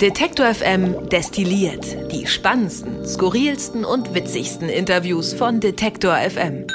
[0.00, 6.66] Detektor FM destilliert die spannendsten, skurrilsten und witzigsten Interviews von Detektor FM.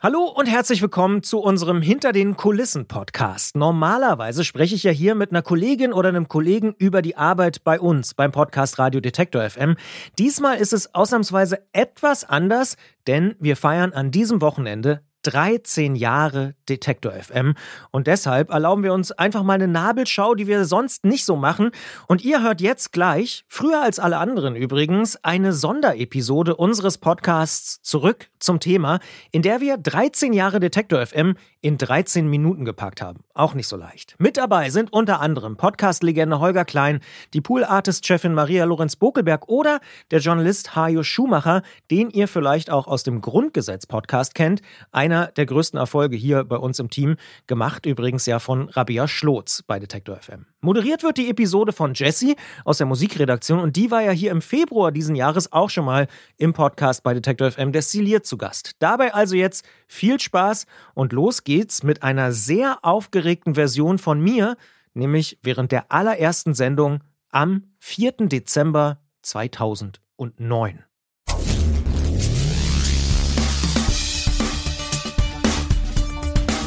[0.00, 3.56] Hallo und herzlich willkommen zu unserem Hinter den Kulissen Podcast.
[3.56, 7.80] Normalerweise spreche ich ja hier mit einer Kollegin oder einem Kollegen über die Arbeit bei
[7.80, 9.76] uns beim Podcast Radio Detektor FM.
[10.18, 12.76] Diesmal ist es ausnahmsweise etwas anders,
[13.06, 17.54] denn wir feiern an diesem Wochenende 13 Jahre Detektor FM.
[17.90, 21.72] Und deshalb erlauben wir uns einfach mal eine Nabelschau, die wir sonst nicht so machen.
[22.06, 28.28] Und ihr hört jetzt gleich, früher als alle anderen übrigens, eine Sonderepisode unseres Podcasts zurück
[28.38, 29.00] zum Thema,
[29.32, 33.25] in der wir 13 Jahre Detektor FM in 13 Minuten gepackt haben.
[33.36, 34.14] Auch nicht so leicht.
[34.18, 37.00] Mit dabei sind unter anderem Podcast-Legende Holger Klein,
[37.34, 43.02] die Pool-Artist-Chefin Maria Lorenz Bokelberg oder der Journalist Hajo Schumacher, den ihr vielleicht auch aus
[43.02, 44.62] dem Grundgesetz-Podcast kennt.
[44.90, 49.62] Einer der größten Erfolge hier bei uns im Team, gemacht übrigens ja von Rabia Schlotz
[49.66, 50.46] bei Detektor FM.
[50.62, 54.40] Moderiert wird die Episode von Jessie aus der Musikredaktion und die war ja hier im
[54.40, 58.72] Februar diesen Jahres auch schon mal im Podcast bei Detektor FM destilliert zu Gast.
[58.78, 64.56] Dabei also jetzt viel Spaß und los geht's mit einer sehr aufgeregten Version von mir,
[64.94, 68.12] nämlich während der allerersten Sendung am 4.
[68.28, 70.84] Dezember 2009.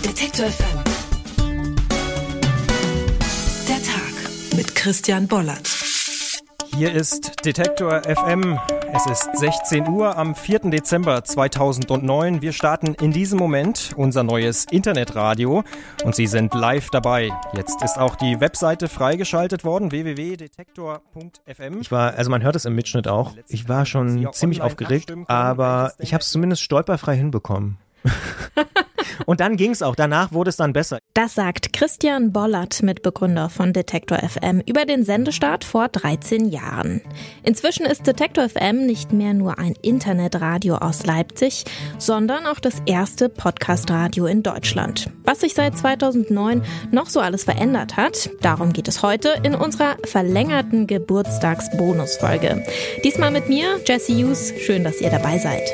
[0.03, 0.83] Detektor FM.
[3.67, 5.78] Der Tag mit Christian Bollert.
[6.75, 8.57] Hier ist Detektor FM.
[8.93, 10.59] Es ist 16 Uhr am 4.
[10.69, 12.41] Dezember 2009.
[12.41, 15.63] Wir starten in diesem Moment unser neues Internetradio
[16.03, 17.31] und Sie sind live dabei.
[17.53, 21.81] Jetzt ist auch die Webseite freigeschaltet worden, www.detektor.fm.
[21.81, 25.93] Ich war, also man hört es im Mitschnitt auch, ich war schon ziemlich aufgeregt, aber
[25.99, 27.77] ich habe es zumindest stolperfrei hinbekommen.
[29.25, 29.95] Und dann ging es auch.
[29.95, 30.99] Danach wurde es dann besser.
[31.13, 37.01] Das sagt Christian Bollert, Mitbegründer von Detektor FM, über den Sendestart vor 13 Jahren.
[37.43, 41.65] Inzwischen ist Detektor FM nicht mehr nur ein Internetradio aus Leipzig,
[41.97, 45.11] sondern auch das erste Podcastradio in Deutschland.
[45.23, 49.97] Was sich seit 2009 noch so alles verändert hat, darum geht es heute in unserer
[50.05, 52.63] verlängerten Geburtstagsbonusfolge.
[53.03, 54.53] Diesmal mit mir, Jesse Hughes.
[54.59, 55.69] Schön, dass ihr dabei seid.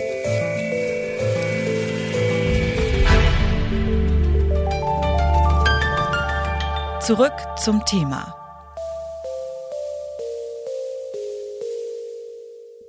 [7.06, 7.34] Zurück
[7.64, 8.36] zum Thema.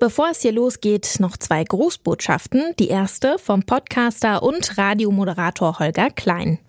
[0.01, 2.73] Bevor es hier losgeht, noch zwei Grußbotschaften.
[2.79, 6.66] Die erste vom Podcaster und Radiomoderator Holger Klein.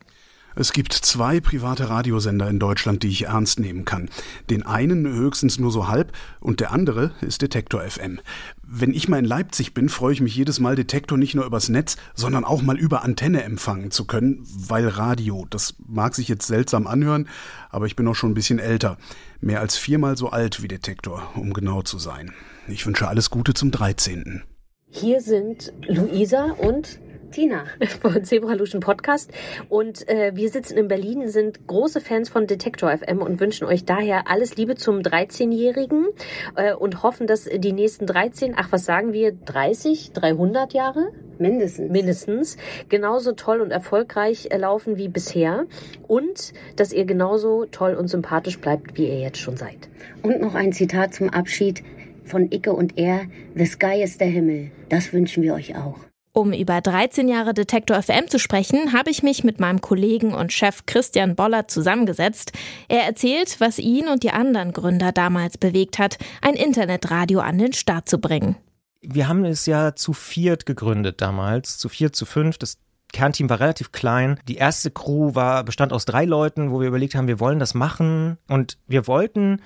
[0.60, 4.10] Es gibt zwei private Radiosender in Deutschland, die ich ernst nehmen kann.
[4.50, 8.20] Den einen höchstens nur so halb und der andere ist Detektor FM.
[8.64, 11.70] Wenn ich mal in Leipzig bin, freue ich mich jedes Mal, Detektor nicht nur übers
[11.70, 16.48] Netz, sondern auch mal über Antenne empfangen zu können, weil Radio, das mag sich jetzt
[16.48, 17.30] seltsam anhören,
[17.70, 18.98] aber ich bin auch schon ein bisschen älter.
[19.40, 22.34] Mehr als viermal so alt wie Detektor, um genau zu sein.
[22.68, 24.42] Ich wünsche alles Gute zum 13.
[24.90, 27.00] Hier sind Luisa und
[27.32, 27.66] Tina
[28.02, 29.32] von Zebraluschen Podcast.
[29.70, 33.86] Und äh, wir sitzen in Berlin, sind große Fans von Detektor FM und wünschen euch
[33.86, 36.08] daher alles Liebe zum 13-Jährigen
[36.56, 41.12] äh, und hoffen, dass die nächsten 13, ach was sagen wir, 30, 300 Jahre?
[41.40, 41.92] Mindestens.
[41.92, 42.58] Mindestens.
[42.90, 45.66] Genauso toll und erfolgreich laufen wie bisher.
[46.08, 49.90] Und dass ihr genauso toll und sympathisch bleibt, wie ihr jetzt schon seid.
[50.24, 51.84] Und noch ein Zitat zum Abschied
[52.24, 53.22] von Icke und er.
[53.56, 54.72] The sky is der Himmel.
[54.90, 56.07] Das wünschen wir euch auch.
[56.38, 60.54] Um über 13 Jahre Detektor FM zu sprechen, habe ich mich mit meinem Kollegen und
[60.54, 62.52] Chef Christian Boller zusammengesetzt.
[62.90, 67.74] Er erzählt, was ihn und die anderen Gründer damals bewegt hat, ein Internetradio an den
[67.74, 68.56] Start zu bringen.
[69.02, 72.60] Wir haben es ja zu viert gegründet damals, zu viert, zu fünf.
[72.60, 72.78] Das
[73.12, 74.40] Kernteam war relativ klein.
[74.48, 77.74] Die erste Crew war, bestand aus drei Leuten, wo wir überlegt haben, wir wollen das
[77.74, 78.38] machen.
[78.48, 79.60] Und wir wollten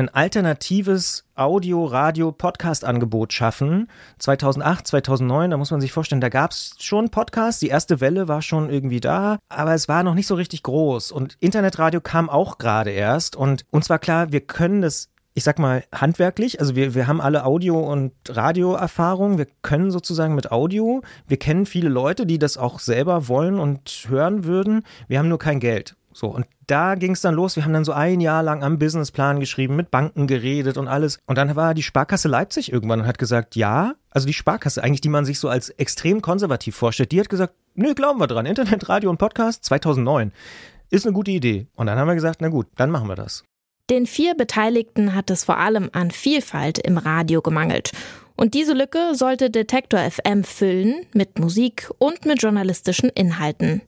[0.00, 3.88] ein alternatives Audio-, Radio-, Podcast-Angebot schaffen.
[4.18, 7.60] 2008, 2009, da muss man sich vorstellen, da gab es schon Podcasts.
[7.60, 11.12] Die erste Welle war schon irgendwie da, aber es war noch nicht so richtig groß.
[11.12, 13.36] Und Internetradio kam auch gerade erst.
[13.36, 16.60] Und uns war klar, wir können das ich sag mal, handwerklich.
[16.60, 19.38] Also wir, wir haben alle Audio- und Radioerfahrung.
[19.38, 21.00] Wir können sozusagen mit Audio.
[21.26, 24.82] Wir kennen viele Leute, die das auch selber wollen und hören würden.
[25.08, 25.96] Wir haben nur kein Geld.
[26.14, 27.56] So, und da ging es dann los.
[27.56, 31.18] Wir haben dann so ein Jahr lang am Businessplan geschrieben, mit Banken geredet und alles.
[31.26, 35.00] Und dann war die Sparkasse Leipzig irgendwann und hat gesagt, ja, also die Sparkasse eigentlich,
[35.00, 38.46] die man sich so als extrem konservativ vorstellt, die hat gesagt, nö, glauben wir dran.
[38.46, 40.32] Internet, Radio und Podcast 2009
[40.90, 41.66] ist eine gute Idee.
[41.74, 43.44] Und dann haben wir gesagt, na gut, dann machen wir das.
[43.90, 47.90] Den vier Beteiligten hat es vor allem an Vielfalt im Radio gemangelt.
[48.36, 53.82] Und diese Lücke sollte Detektor FM füllen mit Musik und mit journalistischen Inhalten.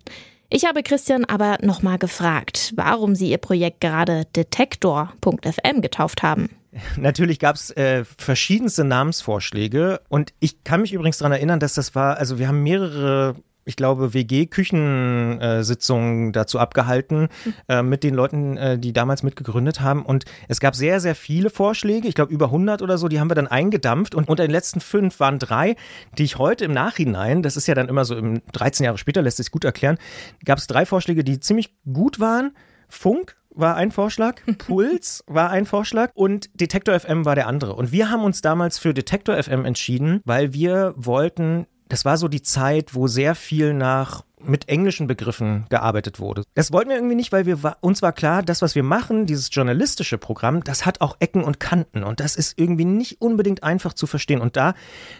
[0.50, 6.50] Ich habe Christian aber nochmal gefragt, warum sie ihr Projekt gerade Detektor.fm getauft haben.
[6.96, 11.94] Natürlich gab es äh, verschiedenste Namensvorschläge und ich kann mich übrigens daran erinnern, dass das
[11.94, 17.28] war, also wir haben mehrere ich glaube, WG-Küchensitzungen dazu abgehalten
[17.68, 20.04] äh, mit den Leuten, äh, die damals mitgegründet haben.
[20.04, 23.30] Und es gab sehr, sehr viele Vorschläge, ich glaube über 100 oder so, die haben
[23.30, 24.14] wir dann eingedampft.
[24.14, 25.76] Und unter den letzten fünf waren drei,
[26.18, 29.22] die ich heute im Nachhinein, das ist ja dann immer so, im 13 Jahre später
[29.22, 29.98] lässt sich gut erklären,
[30.44, 32.52] gab es drei Vorschläge, die ziemlich gut waren.
[32.88, 37.74] Funk, war ein Vorschlag, Puls war ein Vorschlag und Detektor FM war der andere.
[37.74, 42.26] Und wir haben uns damals für Detektor FM entschieden, weil wir wollten das war so
[42.26, 46.42] die Zeit, wo sehr viel nach mit englischen Begriffen gearbeitet wurde.
[46.54, 49.48] Das wollten wir irgendwie nicht, weil wir uns war klar, das, was wir machen, dieses
[49.52, 53.92] journalistische Programm, das hat auch Ecken und Kanten und das ist irgendwie nicht unbedingt einfach
[53.92, 54.40] zu verstehen.
[54.40, 54.74] Und da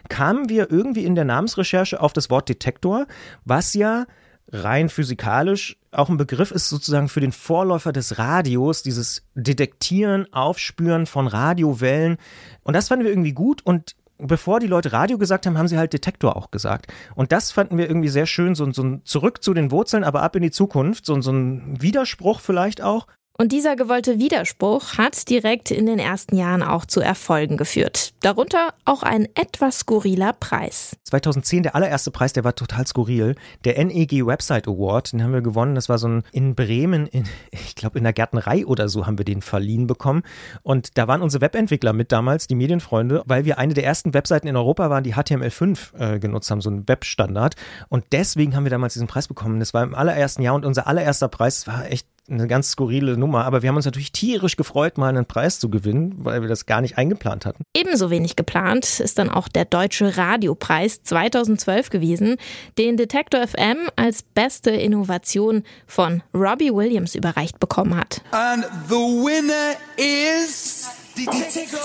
[0.09, 3.07] kamen wir irgendwie in der Namensrecherche auf das Wort Detektor,
[3.45, 4.07] was ja
[4.51, 11.07] rein physikalisch auch ein Begriff ist sozusagen für den Vorläufer des Radios, dieses Detektieren, Aufspüren
[11.07, 12.17] von Radiowellen.
[12.65, 15.79] Und das fanden wir irgendwie gut und bevor die Leute Radio gesagt haben, haben sie
[15.79, 16.93] halt Detektor auch gesagt.
[17.15, 20.23] Und das fanden wir irgendwie sehr schön, so, so ein Zurück zu den Wurzeln, aber
[20.23, 23.07] ab in die Zukunft, so, so ein Widerspruch vielleicht auch.
[23.37, 28.15] Und dieser gewollte Widerspruch hat direkt in den ersten Jahren auch zu Erfolgen geführt.
[28.21, 30.97] Darunter auch ein etwas skurriler Preis.
[31.03, 33.35] 2010 der allererste Preis, der war total skurril.
[33.65, 35.75] Der NEG Website Award, den haben wir gewonnen.
[35.75, 39.19] Das war so ein in Bremen, in, ich glaube in der Gärtnerei oder so haben
[39.19, 40.23] wir den verliehen bekommen.
[40.63, 44.47] Und da waren unsere Webentwickler mit damals, die Medienfreunde, weil wir eine der ersten Webseiten
[44.47, 47.57] in Europa waren, die HTML5 äh, genutzt haben, so ein Webstandard.
[47.89, 49.59] Und deswegen haben wir damals diesen Preis bekommen.
[49.59, 53.45] Das war im allerersten Jahr und unser allererster Preis war echt eine ganz skurrile Nummer,
[53.45, 56.67] aber wir haben uns natürlich tierisch gefreut, mal einen Preis zu gewinnen, weil wir das
[56.67, 57.65] gar nicht eingeplant hatten.
[57.77, 62.37] Ebenso wenig geplant ist dann auch der Deutsche Radiopreis 2012 gewesen,
[62.79, 68.23] den Detektor FM als beste Innovation von Robbie Williams überreicht bekommen hat.
[68.31, 71.79] And the winner is Detektor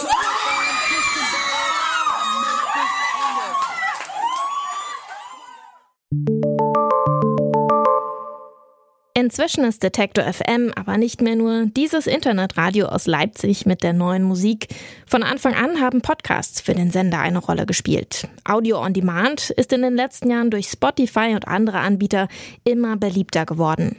[9.19, 14.23] Inzwischen ist Detektor FM aber nicht mehr nur dieses Internetradio aus Leipzig mit der neuen
[14.23, 14.69] Musik.
[15.05, 18.29] Von Anfang an haben Podcasts für den Sender eine Rolle gespielt.
[18.45, 22.29] Audio on Demand ist in den letzten Jahren durch Spotify und andere Anbieter
[22.63, 23.97] immer beliebter geworden.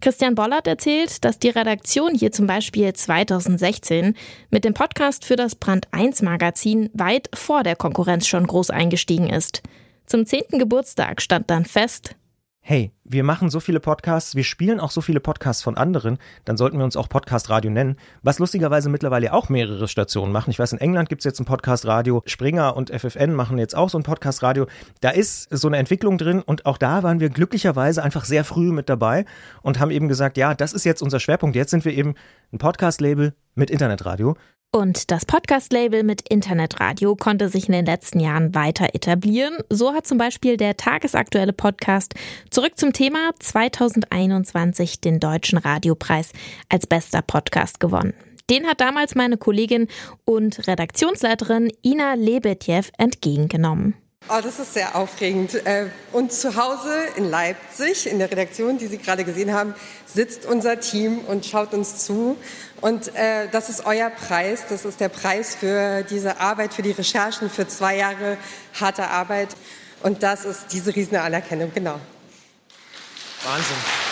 [0.00, 4.14] Christian Bollert erzählt, dass die Redaktion hier zum Beispiel 2016
[4.50, 9.28] mit dem Podcast für das Brand 1 Magazin weit vor der Konkurrenz schon groß eingestiegen
[9.28, 9.60] ist.
[10.06, 10.60] Zum 10.
[10.60, 12.14] Geburtstag stand dann fest,
[12.64, 16.56] hey, wir machen so viele Podcasts, wir spielen auch so viele Podcasts von anderen, dann
[16.56, 20.52] sollten wir uns auch Podcast Radio nennen, was lustigerweise mittlerweile auch mehrere Stationen machen.
[20.52, 23.74] Ich weiß, in England gibt es jetzt ein Podcast Radio, Springer und FFN machen jetzt
[23.74, 24.66] auch so ein Podcast Radio.
[25.00, 28.70] Da ist so eine Entwicklung drin und auch da waren wir glücklicherweise einfach sehr früh
[28.70, 29.24] mit dabei
[29.62, 31.56] und haben eben gesagt, ja, das ist jetzt unser Schwerpunkt.
[31.56, 32.14] Jetzt sind wir eben
[32.52, 34.36] ein Podcast-Label mit Internetradio.
[34.74, 39.58] Und das Podcast-Label mit Internetradio konnte sich in den letzten Jahren weiter etablieren.
[39.68, 42.14] So hat zum Beispiel der tagesaktuelle Podcast
[42.48, 46.32] zurück zum Thema 2021 den Deutschen Radiopreis
[46.70, 48.14] als bester Podcast gewonnen.
[48.48, 49.88] Den hat damals meine Kollegin
[50.24, 54.01] und Redaktionsleiterin Ina Lebetjew entgegengenommen.
[54.28, 55.54] Oh, das ist sehr aufregend.
[55.66, 59.74] Äh, und zu Hause in Leipzig, in der Redaktion, die Sie gerade gesehen haben,
[60.06, 62.36] sitzt unser Team und schaut uns zu.
[62.80, 64.64] Und äh, das ist euer Preis.
[64.68, 68.38] Das ist der Preis für diese Arbeit, für die Recherchen, für zwei Jahre
[68.80, 69.48] harte Arbeit.
[70.02, 71.98] Und das ist diese riesige Anerkennung, genau.
[73.44, 74.11] Wahnsinn.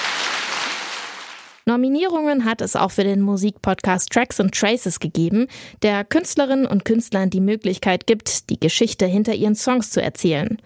[1.70, 5.46] Nominierungen hat es auch für den Musikpodcast Tracks and Traces gegeben,
[5.82, 10.58] der Künstlerinnen und Künstlern die Möglichkeit gibt, die Geschichte hinter ihren Songs zu erzählen.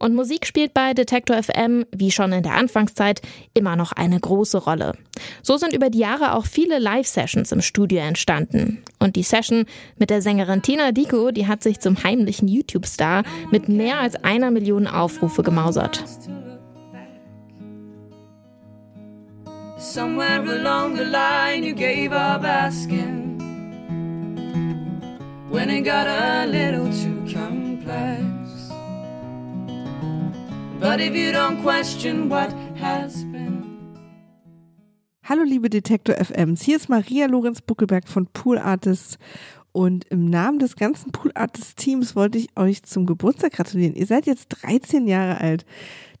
[0.00, 3.22] Und Musik spielt bei Detektor FM, wie schon in der Anfangszeit,
[3.54, 4.94] immer noch eine große Rolle.
[5.42, 8.82] So sind über die Jahre auch viele Live-Sessions im Studio entstanden.
[8.98, 9.64] Und die Session
[9.96, 13.22] mit der Sängerin Tina Dico, die hat sich zum heimlichen YouTube-Star
[13.52, 16.02] mit mehr als einer Million Aufrufe gemausert.
[19.78, 23.38] Somewhere along the line you gave up asking.
[25.48, 28.24] When it got a little too complex.
[30.80, 33.48] But if you don't question what has been.
[35.22, 39.16] Hallo liebe Detektor FMs, hier ist Maria Lorenz Buckelberg von Pool Artists
[39.72, 43.94] Und im Namen des ganzen Pool Artist Teams wollte ich euch zum Geburtstag gratulieren.
[43.94, 45.66] Ihr seid jetzt 13 Jahre alt.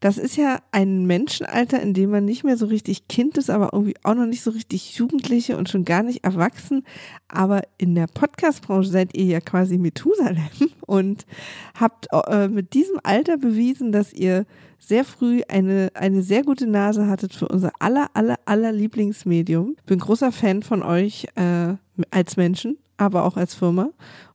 [0.00, 3.70] Das ist ja ein Menschenalter, in dem man nicht mehr so richtig Kind ist, aber
[3.72, 6.84] irgendwie auch noch nicht so richtig Jugendliche und schon gar nicht erwachsen.
[7.26, 10.48] Aber in der Podcast-Branche seid ihr ja quasi Methusalem
[10.86, 11.26] und
[11.74, 14.46] habt äh, mit diesem Alter bewiesen, dass ihr
[14.78, 19.76] sehr früh eine, eine sehr gute Nase hattet für unser aller, aller, aller Lieblingsmedium.
[19.86, 21.74] Bin großer Fan von euch äh,
[22.12, 23.90] als Menschen, aber auch als Firma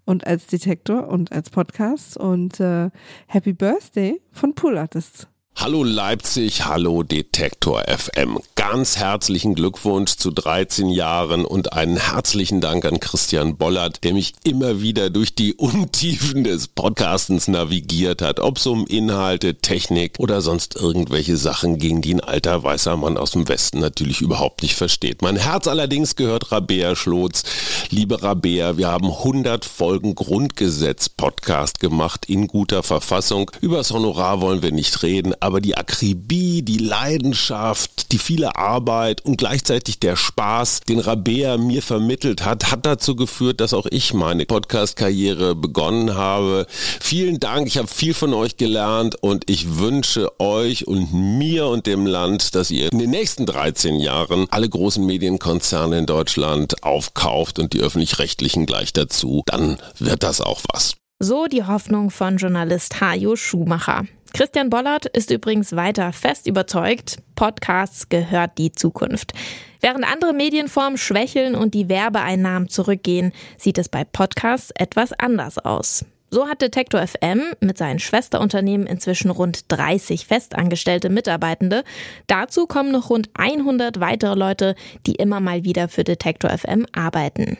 [0.05, 2.17] und als Detektor und als Podcast.
[2.17, 2.89] Und äh,
[3.27, 5.27] Happy Birthday von Pool Artists.
[5.55, 8.39] Hallo Leipzig, hallo Detektor FM.
[8.55, 14.33] Ganz herzlichen Glückwunsch zu 13 Jahren und einen herzlichen Dank an Christian Bollert, der mich
[14.43, 20.41] immer wieder durch die Untiefen des Podcastens navigiert hat, ob es um Inhalte, Technik oder
[20.41, 24.75] sonst irgendwelche Sachen ging, die ein alter weißer Mann aus dem Westen natürlich überhaupt nicht
[24.75, 25.22] versteht.
[25.22, 27.43] Mein Herz allerdings gehört Rabea Schlotz.
[27.89, 33.50] Liebe Rabea, wir haben 100 Folgen Grundgesetz-Podcast gemacht in guter Verfassung.
[33.62, 39.35] Übers Honorar wollen wir nicht reden, aber die Akribie, die Leidenschaft, die viele Arbeit und
[39.35, 44.45] gleichzeitig der Spaß, den Rabea mir vermittelt hat, hat dazu geführt, dass auch ich meine
[44.45, 46.65] Podcast-Karriere begonnen habe.
[46.69, 51.88] Vielen Dank, ich habe viel von euch gelernt und ich wünsche euch und mir und
[51.88, 57.59] dem Land, dass ihr in den nächsten 13 Jahren alle großen Medienkonzerne in Deutschland aufkauft
[57.59, 59.43] und die öffentlich-rechtlichen gleich dazu.
[59.47, 60.95] Dann wird das auch was.
[61.19, 64.05] So die Hoffnung von Journalist Hajo Schumacher.
[64.35, 69.33] Christian Bollert ist übrigens weiter fest überzeugt, Podcasts gehört die Zukunft.
[69.79, 76.03] Während andere Medienformen schwächeln und die Werbeeinnahmen zurückgehen, sieht es bei Podcasts etwas anders aus.
[76.31, 81.83] So hat Detektor FM mit seinen Schwesterunternehmen inzwischen rund 30 festangestellte Mitarbeitende.
[82.25, 84.73] Dazu kommen noch rund 100 weitere Leute,
[85.05, 87.57] die immer mal wieder für Detektor FM arbeiten.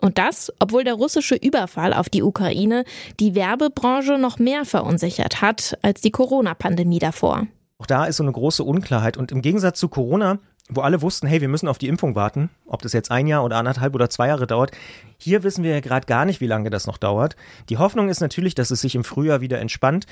[0.00, 2.84] Und das, obwohl der russische Überfall auf die Ukraine
[3.18, 7.46] die Werbebranche noch mehr verunsichert hat als die Corona-Pandemie davor.
[7.78, 9.16] Auch da ist so eine große Unklarheit.
[9.16, 10.38] Und im Gegensatz zu Corona,
[10.68, 13.44] wo alle wussten, hey, wir müssen auf die Impfung warten, ob das jetzt ein Jahr
[13.44, 14.72] oder anderthalb oder zwei Jahre dauert,
[15.18, 17.36] hier wissen wir ja gerade gar nicht, wie lange das noch dauert.
[17.68, 20.06] Die Hoffnung ist natürlich, dass es sich im Frühjahr wieder entspannt.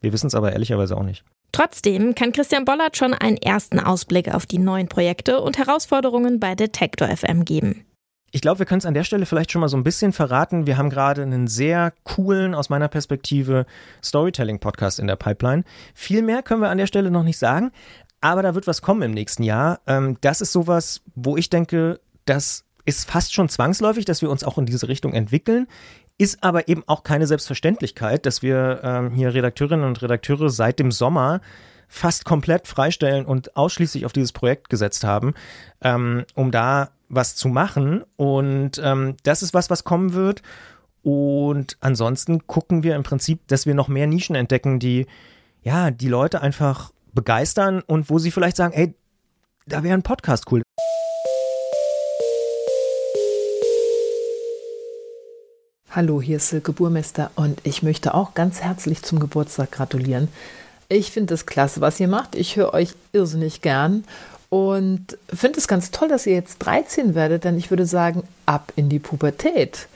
[0.00, 1.24] Wir wissen es aber ehrlicherweise auch nicht.
[1.52, 6.54] Trotzdem kann Christian Bollert schon einen ersten Ausblick auf die neuen Projekte und Herausforderungen bei
[6.54, 7.84] Detektor FM geben.
[8.34, 10.66] Ich glaube, wir können es an der Stelle vielleicht schon mal so ein bisschen verraten.
[10.66, 13.64] Wir haben gerade einen sehr coolen, aus meiner Perspektive,
[14.02, 15.62] Storytelling-Podcast in der Pipeline.
[15.94, 17.70] Viel mehr können wir an der Stelle noch nicht sagen,
[18.20, 19.78] aber da wird was kommen im nächsten Jahr.
[19.86, 24.42] Ähm, das ist sowas, wo ich denke, das ist fast schon zwangsläufig, dass wir uns
[24.42, 25.68] auch in diese Richtung entwickeln.
[26.18, 30.90] Ist aber eben auch keine Selbstverständlichkeit, dass wir ähm, hier Redakteurinnen und Redakteure seit dem
[30.90, 31.40] Sommer
[31.94, 35.32] fast komplett freistellen und ausschließlich auf dieses Projekt gesetzt haben,
[35.80, 38.02] ähm, um da was zu machen.
[38.16, 40.42] Und ähm, das ist was, was kommen wird.
[41.02, 45.06] Und ansonsten gucken wir im Prinzip, dass wir noch mehr Nischen entdecken, die
[45.62, 48.96] ja die Leute einfach begeistern und wo sie vielleicht sagen, ey,
[49.66, 50.62] da wäre ein Podcast cool.
[55.90, 60.26] Hallo, hier ist Silke Burmester und ich möchte auch ganz herzlich zum Geburtstag gratulieren.
[60.88, 62.34] Ich finde es klasse, was ihr macht.
[62.34, 64.04] Ich höre euch irrsinnig gern
[64.50, 68.72] und finde es ganz toll, dass ihr jetzt 13 werdet, denn ich würde sagen, ab
[68.76, 69.88] in die Pubertät.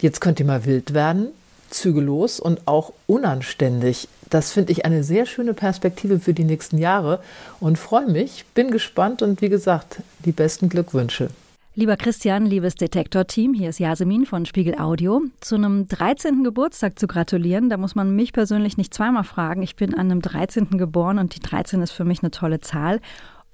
[0.00, 1.28] Jetzt könnt ihr mal wild werden,
[1.70, 4.08] zügellos und auch unanständig.
[4.28, 7.20] Das finde ich eine sehr schöne Perspektive für die nächsten Jahre
[7.60, 11.30] und freue mich, bin gespannt und wie gesagt, die besten Glückwünsche.
[11.78, 15.20] Lieber Christian, liebes Detektor-Team, hier ist Jasmin von Spiegel Audio.
[15.42, 16.42] Zu einem 13.
[16.42, 19.62] Geburtstag zu gratulieren, da muss man mich persönlich nicht zweimal fragen.
[19.62, 20.78] Ich bin an einem 13.
[20.78, 23.02] geboren und die 13 ist für mich eine tolle Zahl.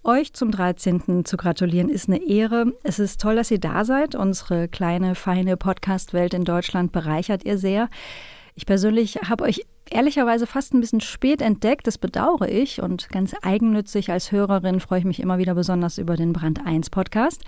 [0.05, 1.25] Euch zum 13.
[1.25, 2.73] zu gratulieren ist eine Ehre.
[2.85, 4.15] Es ist toll, dass ihr da seid.
[4.15, 7.89] Unsere kleine, feine Podcast-Welt in Deutschland bereichert ihr sehr.
[8.55, 11.89] Ich persönlich habe euch ehrlicherweise fast ein bisschen spät entdeckt.
[11.89, 12.81] Das bedauere ich.
[12.81, 16.91] Und ganz eigennützig als Hörerin freue ich mich immer wieder besonders über den Brand 1
[16.91, 17.43] Podcast.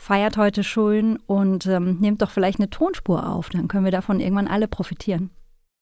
[0.00, 3.48] Feiert heute schön und ähm, nehmt doch vielleicht eine Tonspur auf.
[3.50, 5.30] Dann können wir davon irgendwann alle profitieren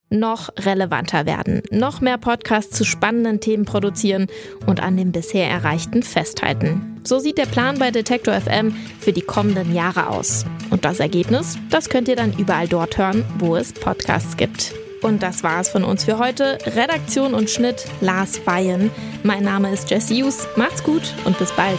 [0.09, 4.29] noch relevanter werden, noch mehr Podcasts zu spannenden Themen produzieren
[4.67, 7.01] und an dem bisher Erreichten festhalten.
[7.03, 10.45] So sieht der Plan bei Detektor FM für die kommenden Jahre aus.
[10.71, 14.75] Und das Ergebnis, das könnt ihr dann überall dort hören, wo es Podcasts gibt.
[15.03, 16.59] Und das war es von uns für heute.
[16.67, 18.91] Redaktion und Schnitt Lars Feyen.
[19.25, 20.47] Mein Name ist Jesse Hughes.
[20.57, 21.79] Macht's gut und bis bald.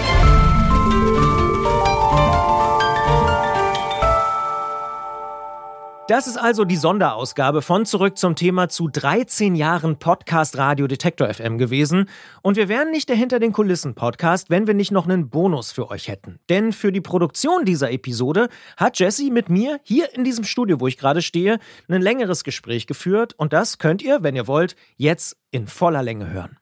[6.11, 11.33] Das ist also die Sonderausgabe von Zurück zum Thema zu 13 Jahren Podcast Radio Detektor
[11.33, 12.09] FM gewesen.
[12.41, 15.71] Und wir wären nicht der Hinter den Kulissen Podcast, wenn wir nicht noch einen Bonus
[15.71, 16.41] für euch hätten.
[16.49, 20.87] Denn für die Produktion dieser Episode hat Jesse mit mir hier in diesem Studio, wo
[20.87, 23.33] ich gerade stehe, ein längeres Gespräch geführt.
[23.37, 26.57] Und das könnt ihr, wenn ihr wollt, jetzt in voller Länge hören.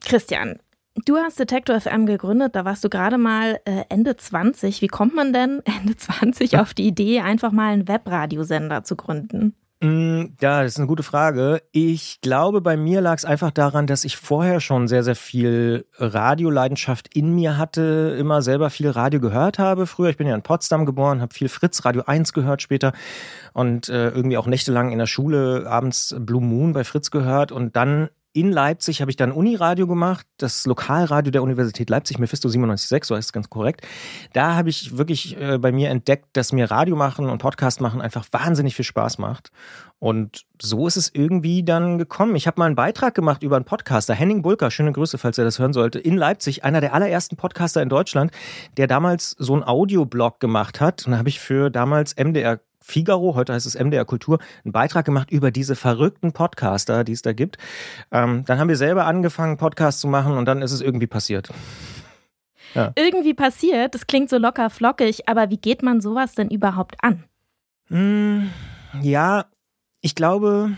[0.00, 0.58] Christian,
[1.04, 4.80] Du hast Detektor FM gegründet, da warst du gerade mal äh, Ende 20.
[4.80, 9.54] Wie kommt man denn Ende 20 auf die Idee, einfach mal einen Webradiosender zu gründen?
[9.82, 11.60] Mm, ja, das ist eine gute Frage.
[11.70, 15.84] Ich glaube, bei mir lag es einfach daran, dass ich vorher schon sehr, sehr viel
[15.98, 19.86] Radioleidenschaft in mir hatte, immer selber viel Radio gehört habe.
[19.86, 22.92] Früher, ich bin ja in Potsdam geboren, habe viel Fritz Radio 1 gehört später
[23.52, 27.76] und äh, irgendwie auch nächtelang in der Schule abends Blue Moon bei Fritz gehört und
[27.76, 33.06] dann in Leipzig habe ich dann Uniradio gemacht, das Lokalradio der Universität Leipzig, Mephisto 97.6,
[33.06, 33.80] so heißt es ganz korrekt.
[34.34, 38.02] Da habe ich wirklich äh, bei mir entdeckt, dass mir Radio machen und Podcast machen
[38.02, 39.52] einfach wahnsinnig viel Spaß macht.
[39.98, 42.36] Und so ist es irgendwie dann gekommen.
[42.36, 45.44] Ich habe mal einen Beitrag gemacht über einen Podcaster, Henning Bulker, schöne Grüße, falls er
[45.44, 48.30] das hören sollte, in Leipzig, einer der allerersten Podcaster in Deutschland,
[48.76, 51.06] der damals so einen Audioblog gemacht hat.
[51.06, 55.04] Und da habe ich für damals MDR Figaro, heute heißt es MDR Kultur, einen Beitrag
[55.04, 57.58] gemacht über diese verrückten Podcaster, die es da gibt.
[58.12, 61.50] Ähm, dann haben wir selber angefangen, Podcasts zu machen und dann ist es irgendwie passiert.
[62.74, 62.92] Ja.
[62.94, 67.24] Irgendwie passiert, das klingt so locker flockig, aber wie geht man sowas denn überhaupt an?
[67.88, 68.50] Hm,
[69.02, 69.46] ja,
[70.00, 70.76] ich glaube,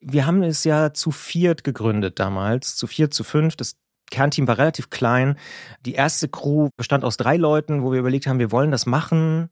[0.00, 3.54] wir haben es ja zu viert gegründet damals, zu viert, zu fünf.
[3.54, 3.76] Das
[4.10, 5.38] Kernteam war relativ klein.
[5.86, 9.50] Die erste Crew bestand aus drei Leuten, wo wir überlegt haben, wir wollen das machen.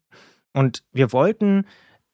[0.52, 1.64] Und wir wollten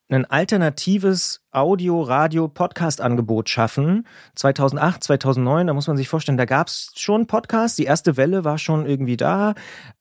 [0.09, 4.07] ein alternatives Audio-, Radio-, Podcast-Angebot schaffen.
[4.37, 7.77] 2008, 2009, da muss man sich vorstellen, da gab es schon Podcasts.
[7.77, 9.55] Die erste Welle war schon irgendwie da,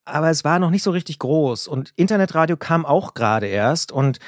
[0.03, 1.67] aber es war noch nicht so richtig groß.
[1.67, 3.91] Und Internetradio kam auch gerade erst.
[3.91, 4.19] Und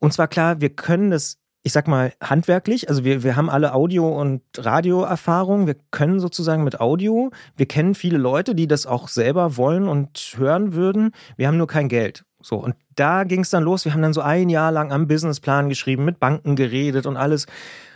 [0.00, 2.88] uns war klar, wir können das, ich sag mal, handwerklich.
[2.88, 5.68] Also wir, wir haben alle Audio- und Radioerfahrung.
[5.68, 7.30] Wir können sozusagen mit Audio.
[7.56, 11.12] Wir kennen viele Leute, die das auch selber wollen und hören würden.
[11.36, 12.24] Wir haben nur kein Geld.
[12.44, 13.86] So, und da ging es dann los.
[13.86, 17.46] Wir haben dann so ein Jahr lang am Businessplan geschrieben, mit Banken geredet und alles.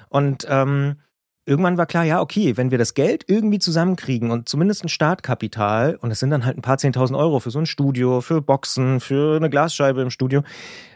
[0.09, 0.97] Und ähm,
[1.45, 5.97] irgendwann war klar, ja, okay, wenn wir das Geld irgendwie zusammenkriegen und zumindest ein Startkapital,
[5.97, 9.00] und es sind dann halt ein paar zehntausend Euro für so ein Studio, für Boxen,
[9.00, 10.43] für eine Glasscheibe im Studio.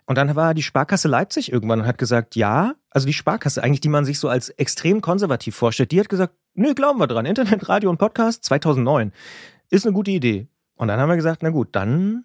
[0.06, 3.82] Und dann war die Sparkasse Leipzig irgendwann und hat gesagt, ja, also die Sparkasse eigentlich,
[3.82, 7.26] die man sich so als extrem konservativ vorstellt, die hat gesagt, nö, glauben wir dran,
[7.26, 9.12] Internet, Radio und Podcast 2009
[9.68, 10.48] ist eine gute Idee.
[10.74, 12.24] Und dann haben wir gesagt, na gut, dann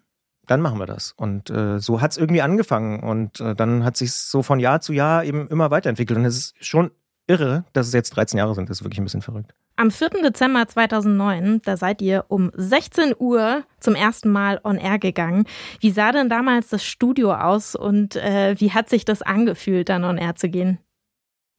[0.50, 1.12] dann machen wir das.
[1.16, 3.00] Und äh, so hat es irgendwie angefangen.
[3.00, 6.18] Und äh, dann hat sich so von Jahr zu Jahr eben immer weiterentwickelt.
[6.18, 6.90] Und es ist schon
[7.26, 8.68] irre, dass es jetzt 13 Jahre sind.
[8.68, 9.54] Das ist wirklich ein bisschen verrückt.
[9.76, 10.08] Am 4.
[10.24, 15.44] Dezember 2009, da seid ihr um 16 Uhr zum ersten Mal on air gegangen.
[15.80, 20.04] Wie sah denn damals das Studio aus und äh, wie hat sich das angefühlt, dann
[20.04, 20.78] on air zu gehen?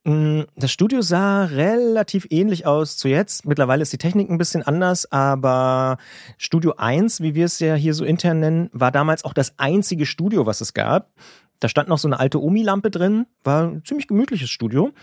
[0.09, 3.45] Mm, das Studio sah relativ ähnlich aus zu jetzt.
[3.45, 5.97] Mittlerweile ist die Technik ein bisschen anders, aber
[6.39, 10.07] Studio 1, wie wir es ja hier so intern nennen, war damals auch das einzige
[10.07, 11.11] Studio, was es gab.
[11.59, 14.93] Da stand noch so eine alte Omi-Lampe drin, war ein ziemlich gemütliches Studio.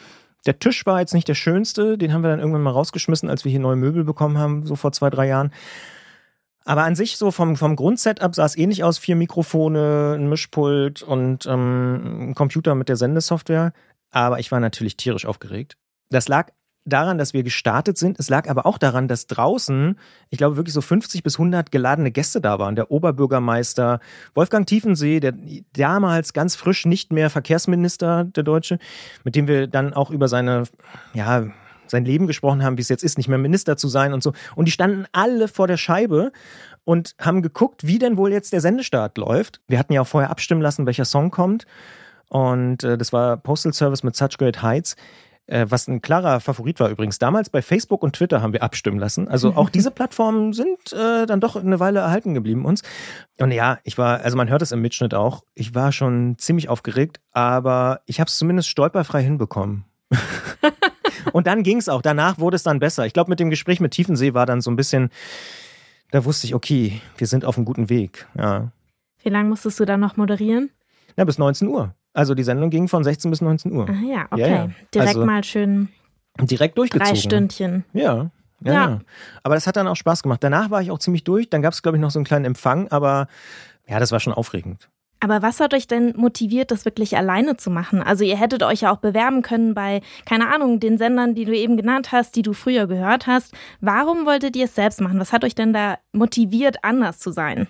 [0.45, 3.45] Der Tisch war jetzt nicht der schönste, den haben wir dann irgendwann mal rausgeschmissen, als
[3.45, 5.53] wir hier neue Möbel bekommen haben, so vor zwei, drei Jahren.
[6.64, 8.99] Aber an sich so vom, vom Grundsetup sah es ähnlich aus.
[8.99, 13.73] Vier Mikrofone, ein Mischpult und ähm, ein Computer mit der Sendesoftware
[14.11, 15.77] aber ich war natürlich tierisch aufgeregt.
[16.11, 16.51] Das lag
[16.87, 18.19] daran, dass wir gestartet sind.
[18.19, 19.99] Es lag aber auch daran, dass draußen,
[20.31, 22.77] ich glaube, wirklich so 50 bis 100 geladene Gäste da waren.
[22.77, 24.01] Der Oberbürgermeister
[24.35, 25.35] Wolfgang Tiefensee, der
[25.73, 28.79] damals ganz frisch nicht mehr Verkehrsminister, der Deutsche,
[29.25, 30.64] mit dem wir dann auch über seine,
[31.12, 31.47] ja,
[31.88, 34.33] sein Leben gesprochen haben, wie es jetzt ist, nicht mehr Minister zu sein und so.
[34.55, 36.33] Und die standen alle vor der Scheibe
[36.85, 39.61] und haben geguckt, wie denn wohl jetzt der Sendestart läuft.
[39.69, 41.66] Wir hatten ja auch vorher abstimmen lassen, welcher Song kommt.
[42.29, 44.97] Und äh, das war Postal Service mit Such Great Heights,
[45.47, 47.19] äh, was ein klarer Favorit war übrigens.
[47.19, 49.29] Damals bei Facebook und Twitter haben wir abstimmen lassen.
[49.29, 52.83] Also auch diese Plattformen sind äh, dann doch eine Weile erhalten geblieben uns.
[53.39, 56.69] Und ja, ich war, also man hört es im Mitschnitt auch, ich war schon ziemlich
[56.69, 59.85] aufgeregt, aber ich habe es zumindest stolperfrei hinbekommen.
[61.33, 62.03] und dann ging es auch.
[62.03, 63.07] Danach wurde es dann besser.
[63.07, 65.11] Ich glaube, mit dem Gespräch mit Tiefensee war dann so ein bisschen,
[66.11, 68.27] da wusste ich, okay, wir sind auf einem guten Weg.
[68.37, 68.73] Ja.
[69.23, 70.71] Wie lange musstest du dann noch moderieren?
[71.17, 71.95] Na, bis 19 Uhr.
[72.17, 73.87] Also die Sendung ging von 16 bis 19 Uhr.
[73.91, 74.41] Ah ja, okay.
[74.41, 74.71] Ja, ja.
[74.95, 75.91] Direkt also, mal schön.
[76.41, 77.13] Direkt durchgezogen.
[77.13, 77.85] Drei Stündchen.
[77.93, 78.31] Ja.
[78.65, 79.01] Ja, ja.
[79.43, 80.43] Aber das hat dann auch Spaß gemacht.
[80.43, 81.51] Danach war ich auch ziemlich durch.
[81.51, 83.29] Dann gab es, glaube ich, noch so einen kleinen Empfang, aber
[83.87, 84.89] ja, das war schon aufregend.
[85.21, 88.03] Aber was hat euch denn motiviert, das wirklich alleine zu machen?
[88.03, 91.55] Also ihr hättet euch ja auch bewerben können bei, keine Ahnung, den Sendern, die du
[91.55, 93.53] eben genannt hast, die du früher gehört hast.
[93.83, 95.21] Warum wolltet ihr es selbst machen?
[95.21, 97.69] Was hat euch denn da motiviert, anders zu sein?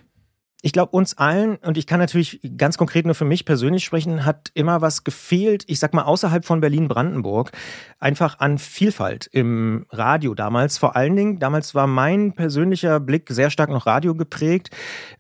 [0.66, 4.24] Ich glaube, uns allen, und ich kann natürlich ganz konkret nur für mich persönlich sprechen,
[4.24, 7.52] hat immer was gefehlt, ich sag mal außerhalb von Berlin-Brandenburg,
[8.00, 10.76] einfach an Vielfalt im Radio damals.
[10.76, 14.70] Vor allen Dingen, damals war mein persönlicher Blick sehr stark noch Radio geprägt.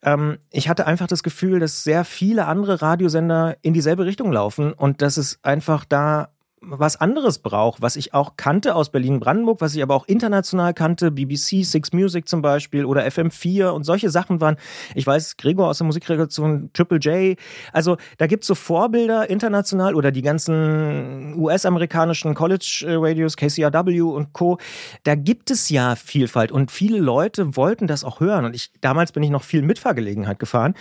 [0.02, 4.72] Ähm, ich hatte einfach das Gefühl, dass sehr viele andere Radiosender in dieselbe Richtung laufen
[4.72, 6.30] und dass es einfach da
[6.60, 11.10] was anderes braucht, was ich auch kannte aus Berlin-Brandenburg, was ich aber auch international kannte,
[11.10, 14.56] BBC, Six Music zum Beispiel oder FM4 und solche Sachen waren,
[14.94, 17.38] ich weiß, Gregor aus der Musikredaktion, Triple J,
[17.72, 24.58] also da gibt es so Vorbilder international oder die ganzen US-amerikanischen College-Radios, KCRW und Co.,
[25.04, 29.12] da gibt es ja Vielfalt und viele Leute wollten das auch hören und ich, damals
[29.12, 30.74] bin ich noch viel Mitfahrgelegenheit gefahren.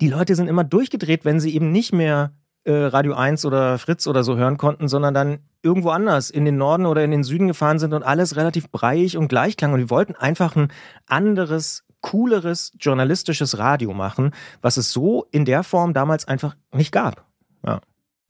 [0.00, 2.32] Die Leute sind immer durchgedreht, wenn sie eben nicht mehr
[2.68, 6.58] äh, Radio 1 oder Fritz oder so hören konnten, sondern dann irgendwo anders in den
[6.58, 9.72] Norden oder in den Süden gefahren sind und alles relativ breiig und gleich klang.
[9.72, 10.68] Und wir wollten einfach ein
[11.06, 17.24] anderes, cooleres journalistisches Radio machen, was es so in der Form damals einfach nicht gab.
[17.66, 17.80] Ja.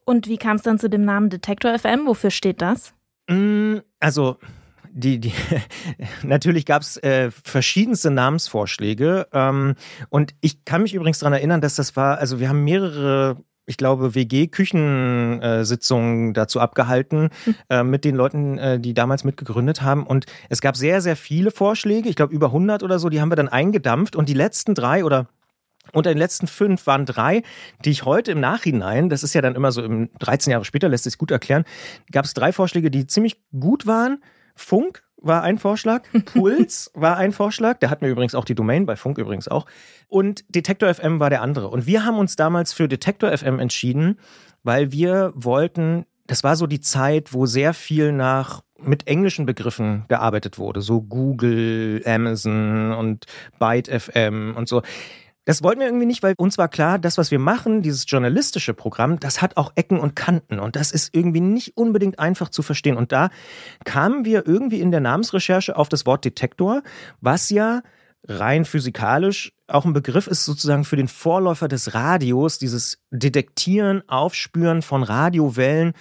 [0.05, 2.07] Und wie kam es dann zu dem Namen Detektor FM?
[2.07, 2.95] Wofür steht das?
[3.29, 4.37] Mm, also
[4.93, 5.33] die, die,
[6.23, 9.27] natürlich gab es äh, verschiedenste Namensvorschläge.
[9.33, 9.75] Ähm,
[10.11, 13.37] und ich kann mich übrigens daran erinnern, dass das war, also wir haben mehrere
[13.69, 17.55] ich glaube, WG-Küchensitzungen dazu abgehalten hm.
[17.69, 20.07] äh, mit den Leuten, äh, die damals mitgegründet haben.
[20.07, 23.31] Und es gab sehr, sehr viele Vorschläge, ich glaube über 100 oder so, die haben
[23.31, 24.17] wir dann eingedampft.
[24.17, 25.29] Und die letzten drei oder
[25.93, 27.43] unter den letzten fünf waren drei,
[27.85, 30.89] die ich heute im Nachhinein, das ist ja dann immer so im 13 Jahre später,
[30.89, 31.65] lässt sich gut erklären,
[32.11, 34.23] gab es drei Vorschläge, die ziemlich gut waren.
[34.55, 36.03] Funk, war ein Vorschlag.
[36.25, 37.79] Puls war ein Vorschlag.
[37.79, 39.67] Der hat mir übrigens auch die Domain, bei Funk übrigens auch.
[40.09, 41.69] Und Detektor FM war der andere.
[41.69, 44.19] Und wir haben uns damals für Detektor FM entschieden,
[44.63, 50.05] weil wir wollten, das war so die Zeit, wo sehr viel nach mit englischen Begriffen
[50.09, 53.27] gearbeitet wurde, so Google, Amazon und
[53.59, 54.83] Byte FM und so.
[55.49, 58.75] Das wollten wir irgendwie nicht, weil uns war klar, das, was wir machen, dieses journalistische
[58.75, 62.63] Programm, das hat auch Ecken und Kanten und das ist irgendwie nicht unbedingt einfach zu
[62.63, 62.99] verstehen.
[62.99, 63.31] Und da
[63.87, 66.83] kamen wir irgendwie in der Namensrecherche auf das Wort Detektor,
[67.23, 67.81] was ja
[68.25, 74.83] rein physikalisch auch ein Begriff ist sozusagen für den Vorläufer des Radios, dieses Detektieren, Aufspüren
[74.83, 75.95] von Radiowellen.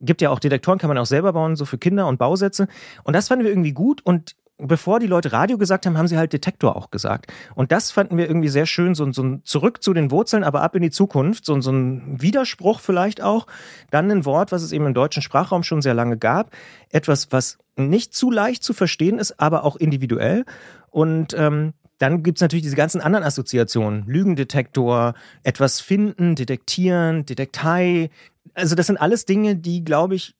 [0.00, 2.68] Gibt ja auch Detektoren, kann man auch selber bauen, so für Kinder und Bausätze.
[3.02, 6.16] Und das fanden wir irgendwie gut und bevor die Leute Radio gesagt haben, haben sie
[6.16, 7.32] halt Detektor auch gesagt.
[7.54, 10.62] Und das fanden wir irgendwie sehr schön, so, so ein Zurück zu den Wurzeln, aber
[10.62, 13.46] ab in die Zukunft, so, so ein Widerspruch vielleicht auch.
[13.90, 16.50] Dann ein Wort, was es eben im deutschen Sprachraum schon sehr lange gab.
[16.90, 20.44] Etwas, was nicht zu leicht zu verstehen ist, aber auch individuell.
[20.90, 24.04] Und ähm, dann gibt es natürlich diese ganzen anderen Assoziationen.
[24.06, 28.10] Lügendetektor, etwas finden, detektieren, Detektei.
[28.54, 30.34] Also das sind alles Dinge, die, glaube ich,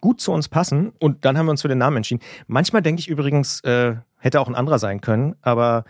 [0.00, 2.22] gut zu uns passen und dann haben wir uns für den Namen entschieden.
[2.46, 5.84] Manchmal denke ich übrigens, äh, hätte auch ein anderer sein können, aber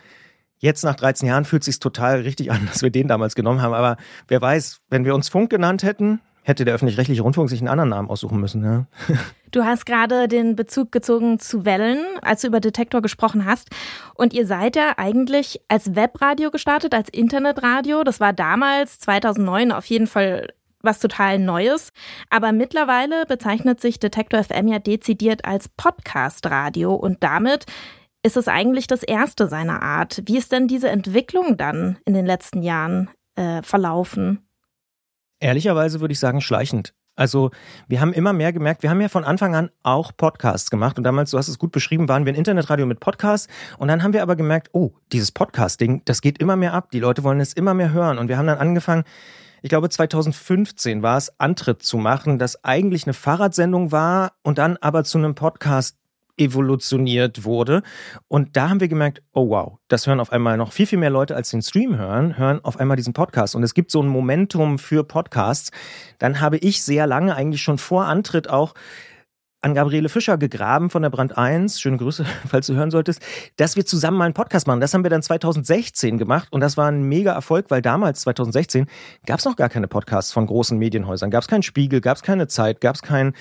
[0.58, 3.62] jetzt nach 13 Jahren fühlt es sich total richtig an, dass wir den damals genommen
[3.62, 3.74] haben.
[3.74, 3.96] Aber
[4.28, 7.90] wer weiß, wenn wir uns Funk genannt hätten, hätte der öffentlich-rechtliche Rundfunk sich einen anderen
[7.90, 8.64] Namen aussuchen müssen.
[8.64, 8.86] Ja.
[9.52, 13.68] Du hast gerade den Bezug gezogen zu Wellen, als du über Detektor gesprochen hast.
[14.14, 18.04] Und ihr seid ja eigentlich als Webradio gestartet, als Internetradio.
[18.04, 21.90] Das war damals, 2009, auf jeden Fall was total Neues.
[22.28, 27.66] Aber mittlerweile bezeichnet sich Detektor FM ja dezidiert als Podcast-Radio und damit
[28.22, 30.22] ist es eigentlich das erste seiner Art.
[30.26, 34.46] Wie ist denn diese Entwicklung dann in den letzten Jahren äh, verlaufen?
[35.40, 36.92] Ehrlicherweise würde ich sagen, schleichend.
[37.16, 37.50] Also
[37.86, 41.04] wir haben immer mehr gemerkt, wir haben ja von Anfang an auch Podcasts gemacht und
[41.04, 43.46] damals, du hast es gut beschrieben, waren wir ein Internetradio mit Podcasts
[43.78, 47.00] und dann haben wir aber gemerkt, oh, dieses Podcast-Ding, das geht immer mehr ab, die
[47.00, 49.04] Leute wollen es immer mehr hören und wir haben dann angefangen,
[49.62, 54.76] ich glaube 2015 war es, Antritt zu machen, das eigentlich eine Fahrradsendung war und dann
[54.78, 55.96] aber zu einem Podcast
[56.40, 57.82] evolutioniert wurde.
[58.26, 61.10] Und da haben wir gemerkt, oh wow, das hören auf einmal noch viel, viel mehr
[61.10, 63.54] Leute, als den Stream hören, hören auf einmal diesen Podcast.
[63.54, 65.70] Und es gibt so ein Momentum für Podcasts.
[66.18, 68.74] Dann habe ich sehr lange, eigentlich schon vor Antritt auch
[69.62, 73.22] an Gabriele Fischer gegraben von der Brand 1, schöne Grüße, falls du hören solltest,
[73.56, 74.80] dass wir zusammen mal einen Podcast machen.
[74.80, 78.86] Das haben wir dann 2016 gemacht und das war ein mega Erfolg, weil damals, 2016,
[79.26, 81.30] gab es noch gar keine Podcasts von großen Medienhäusern.
[81.30, 83.34] Gab es keinen Spiegel, gab es keine Zeit, gab es kein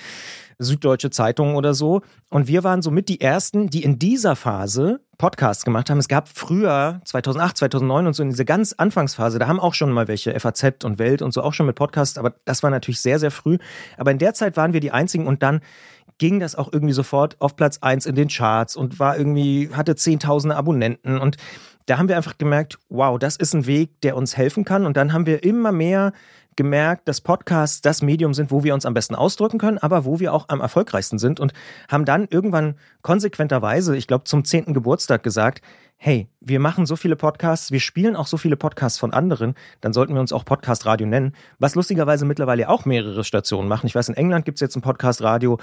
[0.60, 2.02] Süddeutsche Zeitung oder so.
[2.28, 5.98] Und wir waren somit die Ersten, die in dieser Phase Podcasts gemacht haben.
[5.98, 9.90] Es gab früher, 2008, 2009 und so in dieser ganz Anfangsphase, da haben auch schon
[9.90, 13.00] mal welche, FAZ und Welt und so auch schon mit Podcasts, aber das war natürlich
[13.00, 13.58] sehr, sehr früh.
[13.98, 15.60] Aber in der Zeit waren wir die Einzigen und dann
[16.20, 19.96] ging das auch irgendwie sofort auf Platz eins in den Charts und war irgendwie, hatte
[19.96, 21.38] zehntausende Abonnenten und
[21.86, 24.86] da haben wir einfach gemerkt, wow, das ist ein Weg, der uns helfen kann.
[24.86, 26.12] Und dann haben wir immer mehr
[26.54, 30.20] gemerkt, dass Podcasts das Medium sind, wo wir uns am besten ausdrücken können, aber wo
[30.20, 31.52] wir auch am erfolgreichsten sind und
[31.88, 35.62] haben dann irgendwann konsequenterweise, ich glaube zum zehnten Geburtstag gesagt,
[36.02, 39.92] hey, wir machen so viele Podcasts, wir spielen auch so viele Podcasts von anderen, dann
[39.92, 43.86] sollten wir uns auch Podcast Radio nennen, was lustigerweise mittlerweile auch mehrere Stationen machen.
[43.86, 45.60] Ich weiß, in England gibt es jetzt ein Podcast Radio,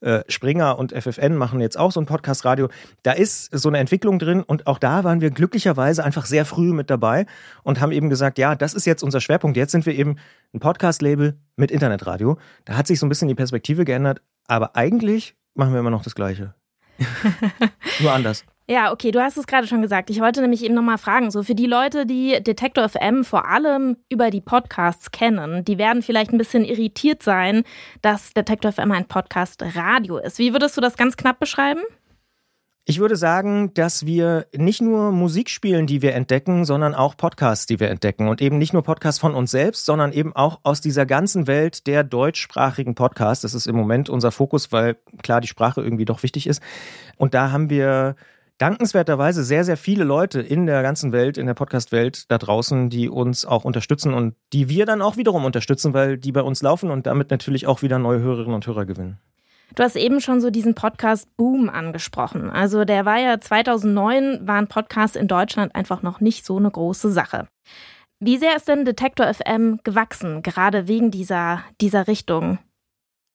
[0.00, 2.68] äh, Springer und FFN machen jetzt auch so ein Podcast Radio.
[3.02, 6.72] Da ist so eine Entwicklung drin und auch da waren wir glücklicherweise einfach sehr früh
[6.72, 7.26] mit dabei
[7.64, 9.56] und haben eben gesagt, ja, das ist jetzt unser Schwerpunkt.
[9.56, 10.18] Jetzt sind wir eben
[10.54, 12.38] ein Podcast-Label mit Internetradio.
[12.64, 16.04] Da hat sich so ein bisschen die Perspektive geändert, aber eigentlich machen wir immer noch
[16.04, 16.54] das Gleiche.
[18.00, 18.44] Nur anders.
[18.70, 20.10] Ja, okay, du hast es gerade schon gesagt.
[20.10, 23.96] Ich wollte nämlich eben nochmal fragen, so für die Leute, die Detektor FM vor allem
[24.08, 27.64] über die Podcasts kennen, die werden vielleicht ein bisschen irritiert sein,
[28.00, 30.38] dass Detektor FM ein Podcast-Radio ist.
[30.38, 31.80] Wie würdest du das ganz knapp beschreiben?
[32.84, 37.66] Ich würde sagen, dass wir nicht nur Musik spielen, die wir entdecken, sondern auch Podcasts,
[37.66, 38.28] die wir entdecken.
[38.28, 41.88] Und eben nicht nur Podcasts von uns selbst, sondern eben auch aus dieser ganzen Welt
[41.88, 43.42] der deutschsprachigen Podcasts.
[43.42, 46.62] Das ist im Moment unser Fokus, weil klar die Sprache irgendwie doch wichtig ist.
[47.16, 48.14] Und da haben wir
[48.60, 53.08] dankenswerterweise sehr, sehr viele Leute in der ganzen Welt, in der Podcast-Welt da draußen, die
[53.08, 56.90] uns auch unterstützen und die wir dann auch wiederum unterstützen, weil die bei uns laufen
[56.90, 59.18] und damit natürlich auch wieder neue Hörerinnen und Hörer gewinnen.
[59.74, 62.50] Du hast eben schon so diesen Podcast Boom angesprochen.
[62.50, 67.10] Also der war ja 2009, waren Podcasts in Deutschland einfach noch nicht so eine große
[67.10, 67.46] Sache.
[68.18, 72.58] Wie sehr ist denn Detektor FM gewachsen, gerade wegen dieser, dieser Richtung?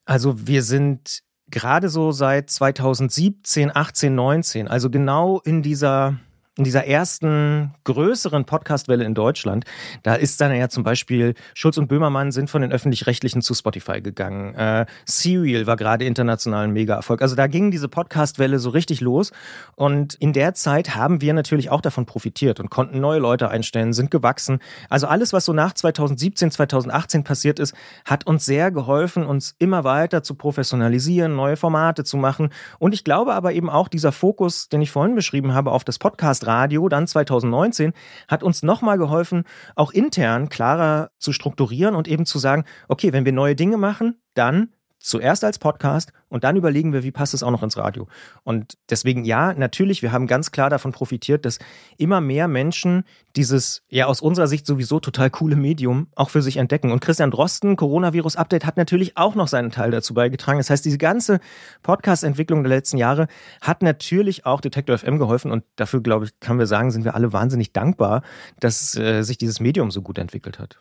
[0.05, 6.17] Also wir sind gerade so seit 2017, 18, 19, also genau in dieser
[6.57, 9.65] in dieser ersten größeren Podcastwelle in Deutschland,
[10.03, 14.01] da ist dann ja zum Beispiel Schulz und Böhmermann sind von den öffentlich-rechtlichen zu Spotify
[14.01, 14.55] gegangen.
[14.55, 17.21] Äh, Serial war gerade international ein Mega-Erfolg.
[17.21, 19.33] Also da ging diese Podcastwelle so richtig los.
[19.75, 23.91] Und in der Zeit haben wir natürlich auch davon profitiert und konnten neue Leute einstellen,
[23.91, 24.59] sind gewachsen.
[24.89, 29.83] Also alles, was so nach 2017, 2018 passiert ist, hat uns sehr geholfen, uns immer
[29.83, 32.49] weiter zu professionalisieren, neue Formate zu machen.
[32.79, 35.99] Und ich glaube aber eben auch dieser Fokus, den ich vorhin beschrieben habe, auf das
[35.99, 37.93] Podcast Radio dann 2019
[38.27, 39.43] hat uns nochmal geholfen,
[39.75, 44.19] auch intern klarer zu strukturieren und eben zu sagen, okay, wenn wir neue Dinge machen,
[44.34, 44.69] dann
[45.05, 48.07] zuerst als Podcast und dann überlegen wir, wie passt es auch noch ins Radio.
[48.43, 51.59] Und deswegen ja, natürlich, wir haben ganz klar davon profitiert, dass
[51.97, 53.03] immer mehr Menschen
[53.35, 56.91] dieses, ja aus unserer Sicht sowieso total coole Medium auch für sich entdecken.
[56.91, 60.57] Und Christian Drosten, Coronavirus Update, hat natürlich auch noch seinen Teil dazu beigetragen.
[60.57, 61.39] Das heißt, diese ganze
[61.83, 63.27] Podcast-Entwicklung der letzten Jahre
[63.61, 65.51] hat natürlich auch Detector FM geholfen.
[65.51, 68.23] Und dafür, glaube ich, kann wir sagen, sind wir alle wahnsinnig dankbar,
[68.59, 70.79] dass äh, sich dieses Medium so gut entwickelt hat.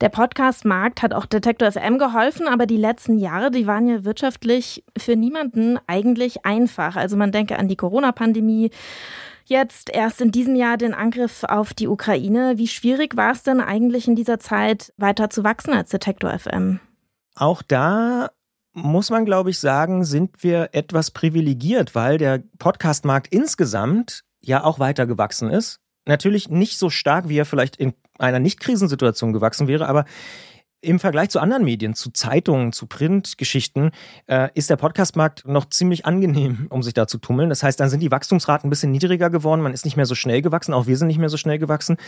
[0.00, 4.84] Der Podcast-Markt hat auch Detektor FM geholfen, aber die letzten Jahre, die waren ja wirtschaftlich
[4.96, 6.94] für niemanden eigentlich einfach.
[6.94, 8.70] Also man denke an die Corona-Pandemie.
[9.44, 12.58] Jetzt erst in diesem Jahr den Angriff auf die Ukraine.
[12.58, 16.78] Wie schwierig war es denn eigentlich in dieser Zeit weiter zu wachsen als Detektor FM?
[17.34, 18.30] Auch da
[18.74, 24.78] muss man, glaube ich, sagen, sind wir etwas privilegiert, weil der Podcast-Markt insgesamt ja auch
[24.78, 25.80] weiter gewachsen ist.
[26.08, 30.06] Natürlich nicht so stark, wie er vielleicht in einer Nicht-Krisensituation gewachsen wäre, aber
[30.80, 33.90] im Vergleich zu anderen Medien, zu Zeitungen, zu Printgeschichten,
[34.26, 37.50] äh, ist der Podcastmarkt noch ziemlich angenehm, um sich da zu tummeln.
[37.50, 40.14] Das heißt, dann sind die Wachstumsraten ein bisschen niedriger geworden, man ist nicht mehr so
[40.14, 41.98] schnell gewachsen, auch wir sind nicht mehr so schnell gewachsen.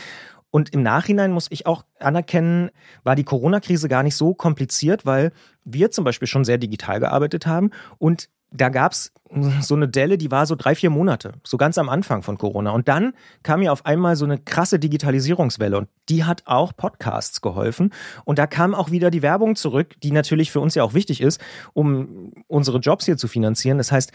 [0.50, 2.70] Und im Nachhinein muss ich auch anerkennen,
[3.04, 5.32] war die Corona-Krise gar nicht so kompliziert, weil
[5.64, 9.12] wir zum Beispiel schon sehr digital gearbeitet haben und da gab's
[9.60, 12.72] so eine Delle, die war so drei, vier Monate, so ganz am Anfang von Corona.
[12.72, 13.12] Und dann
[13.44, 17.92] kam ja auf einmal so eine krasse Digitalisierungswelle und die hat auch Podcasts geholfen.
[18.24, 21.20] Und da kam auch wieder die Werbung zurück, die natürlich für uns ja auch wichtig
[21.20, 21.40] ist,
[21.74, 23.78] um unsere Jobs hier zu finanzieren.
[23.78, 24.10] Das heißt,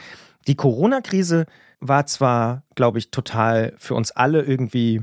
[0.48, 1.46] die Corona-Krise
[1.80, 5.02] war zwar, glaube ich, total für uns alle irgendwie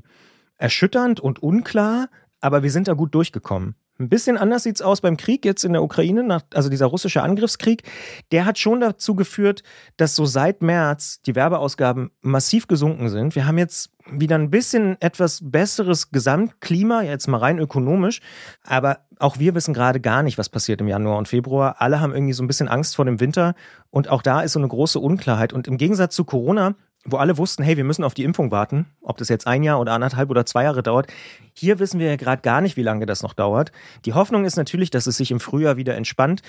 [0.59, 2.09] erschütternd und unklar,
[2.41, 3.77] aber wir sind da gut durchgekommen.
[4.03, 6.87] Ein bisschen anders sieht es aus beim Krieg jetzt in der Ukraine, nach, also dieser
[6.87, 7.85] russische Angriffskrieg.
[8.33, 9.63] Der hat schon dazu geführt,
[9.97, 13.37] dass so seit März die Werbeausgaben massiv gesunken sind.
[13.37, 18.21] Wir haben jetzt wieder ein bisschen etwas besseres Gesamtklima, jetzt mal rein ökonomisch.
[18.65, 21.77] Aber auch wir wissen gerade gar nicht, was passiert im Januar und Februar.
[21.79, 23.55] Alle haben irgendwie so ein bisschen Angst vor dem Winter.
[23.91, 25.53] Und auch da ist so eine große Unklarheit.
[25.53, 28.87] Und im Gegensatz zu Corona wo alle wussten, hey, wir müssen auf die Impfung warten,
[29.01, 31.13] ob das jetzt ein Jahr oder anderthalb oder zwei Jahre dauert.
[31.53, 33.73] Hier wissen wir ja gerade gar nicht, wie lange das noch dauert.
[34.05, 36.43] Die Hoffnung ist natürlich, dass es sich im Frühjahr wieder entspannt.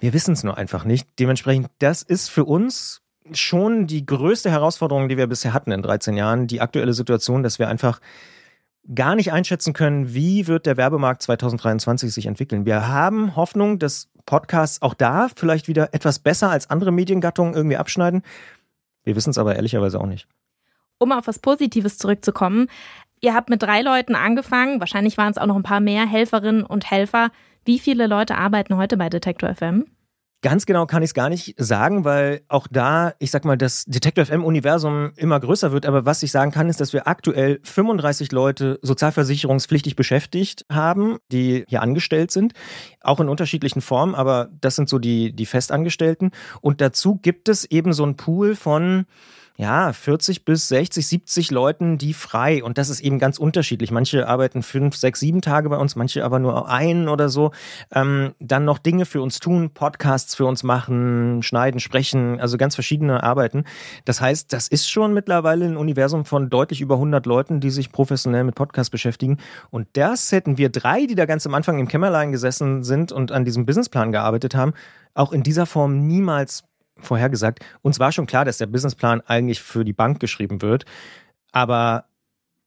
[0.00, 1.08] Wir wissen es nur einfach nicht.
[1.18, 3.00] Dementsprechend, das ist für uns
[3.32, 7.58] schon die größte Herausforderung, die wir bisher hatten in 13 Jahren, die aktuelle Situation, dass
[7.58, 8.00] wir einfach
[8.94, 12.66] gar nicht einschätzen können, wie wird der Werbemarkt 2023 sich entwickeln.
[12.66, 17.78] Wir haben Hoffnung, dass Podcasts auch da vielleicht wieder etwas besser als andere Mediengattungen irgendwie
[17.78, 18.22] abschneiden.
[19.04, 20.26] Wir wissen es aber ehrlicherweise auch nicht.
[20.98, 22.68] Um auf was Positives zurückzukommen,
[23.20, 26.64] ihr habt mit drei Leuten angefangen, wahrscheinlich waren es auch noch ein paar mehr Helferinnen
[26.64, 27.30] und Helfer.
[27.64, 29.86] Wie viele Leute arbeiten heute bei Detektor FM?
[30.44, 33.86] Ganz genau kann ich es gar nicht sagen, weil auch da, ich sag mal, das
[33.86, 35.86] Detector FM-Universum immer größer wird.
[35.86, 41.64] Aber was ich sagen kann, ist, dass wir aktuell 35 Leute sozialversicherungspflichtig beschäftigt haben, die
[41.66, 42.52] hier angestellt sind,
[43.00, 44.14] auch in unterschiedlichen Formen.
[44.14, 46.30] Aber das sind so die, die Festangestellten.
[46.60, 49.06] Und dazu gibt es eben so einen Pool von
[49.56, 52.64] ja, 40 bis 60, 70 Leuten, die frei.
[52.64, 53.92] Und das ist eben ganz unterschiedlich.
[53.92, 57.52] Manche arbeiten fünf, sechs, sieben Tage bei uns, manche aber nur einen oder so.
[57.92, 62.74] Ähm, dann noch Dinge für uns tun, Podcasts für uns machen, schneiden, sprechen, also ganz
[62.74, 63.64] verschiedene Arbeiten.
[64.04, 67.92] Das heißt, das ist schon mittlerweile ein Universum von deutlich über 100 Leuten, die sich
[67.92, 69.38] professionell mit Podcasts beschäftigen.
[69.70, 73.30] Und das hätten wir drei, die da ganz am Anfang im Kämmerlein gesessen sind und
[73.30, 74.72] an diesem Businessplan gearbeitet haben,
[75.14, 76.64] auch in dieser Form niemals
[76.98, 77.64] vorhergesagt.
[77.82, 80.84] Uns war schon klar, dass der Businessplan eigentlich für die Bank geschrieben wird.
[81.52, 82.06] Aber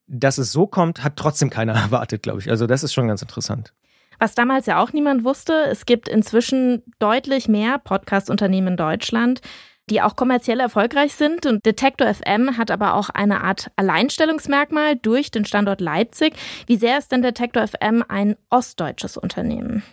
[0.08, 2.50] dass es so kommt, hat trotzdem keiner erwartet, glaube ich.
[2.50, 3.74] Also das ist schon ganz interessant.
[4.20, 9.42] Was damals ja auch niemand wusste, es gibt inzwischen deutlich mehr Podcast-Unternehmen in Deutschland,
[9.90, 11.46] die auch kommerziell erfolgreich sind.
[11.46, 16.34] Und Detektor FM hat aber auch eine Art Alleinstellungsmerkmal durch den Standort Leipzig.
[16.66, 19.84] Wie sehr ist denn Detektor FM ein ostdeutsches Unternehmen?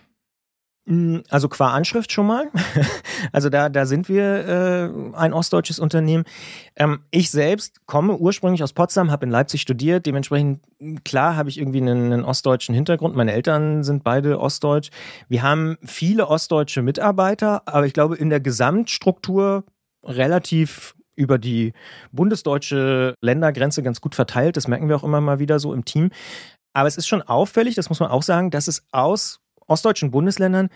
[0.87, 2.51] Mm, also qua Anschrift schon mal.
[3.33, 6.25] Also da, da sind wir äh, ein ostdeutsches Unternehmen.
[6.77, 10.05] Ähm, ich selbst komme ursprünglich aus Potsdam, habe in Leipzig studiert.
[10.05, 10.61] Dementsprechend,
[11.05, 13.17] klar, habe ich irgendwie einen, einen ostdeutschen Hintergrund.
[13.17, 14.91] Meine Eltern sind beide ostdeutsch.
[15.27, 19.65] Wir haben viele ostdeutsche Mitarbeiter, aber ich glaube, in der Gesamtstruktur
[20.05, 21.73] relativ über die
[22.13, 24.57] bundesdeutsche Ländergrenze ganz gut verteilt.
[24.57, 26.11] Das merken wir auch immer mal wieder so im Team.
[26.75, 30.69] Aber es ist schon auffällig, das muss man auch sagen, dass es aus ostdeutschen Bundesländern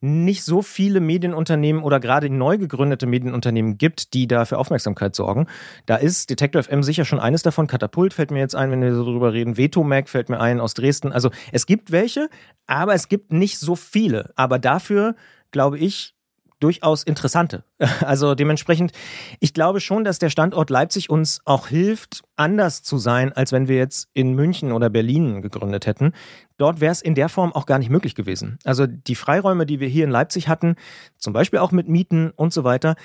[0.00, 5.46] nicht so viele Medienunternehmen oder gerade neu gegründete Medienunternehmen gibt, die da für Aufmerksamkeit sorgen.
[5.86, 7.66] Da ist Detector FM sicher schon eines davon.
[7.66, 9.56] Katapult fällt mir jetzt ein, wenn wir so drüber reden.
[9.56, 11.12] Vetomac fällt mir ein aus Dresden.
[11.12, 12.28] Also es gibt welche,
[12.66, 14.32] aber es gibt nicht so viele.
[14.36, 15.14] Aber dafür,
[15.50, 16.15] glaube ich,
[16.60, 17.64] durchaus interessante.
[18.00, 18.92] Also dementsprechend,
[19.40, 23.68] ich glaube schon, dass der Standort Leipzig uns auch hilft, anders zu sein, als wenn
[23.68, 26.12] wir jetzt in München oder Berlin gegründet hätten.
[26.56, 28.58] Dort wäre es in der Form auch gar nicht möglich gewesen.
[28.64, 30.76] Also die Freiräume, die wir hier in Leipzig hatten,
[31.18, 32.96] zum Beispiel auch mit Mieten und so weiter,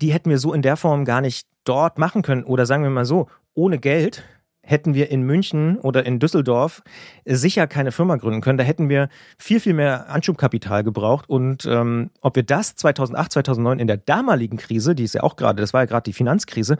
[0.00, 2.44] die hätten wir so in der Form gar nicht dort machen können.
[2.44, 4.22] Oder sagen wir mal so, ohne Geld
[4.62, 6.82] hätten wir in München oder in Düsseldorf
[7.24, 8.58] sicher keine Firma gründen können.
[8.58, 11.28] Da hätten wir viel, viel mehr Anschubkapital gebraucht.
[11.28, 15.36] Und ähm, ob wir das 2008, 2009 in der damaligen Krise, die ist ja auch
[15.36, 16.78] gerade, das war ja gerade die Finanzkrise,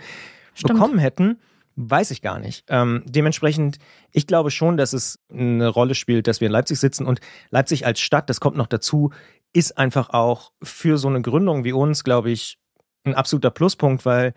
[0.55, 0.75] Stimmt.
[0.75, 1.39] bekommen hätten,
[1.77, 2.65] weiß ich gar nicht.
[2.69, 3.79] Ähm, dementsprechend,
[4.13, 7.07] ich glaube schon, dass es eine Rolle spielt, dass wir in Leipzig sitzen.
[7.07, 9.11] Und Leipzig als Stadt, das kommt noch dazu,
[9.53, 12.59] ist einfach auch für so eine Gründung wie uns, glaube ich,
[13.05, 14.35] ein absoluter Pluspunkt, weil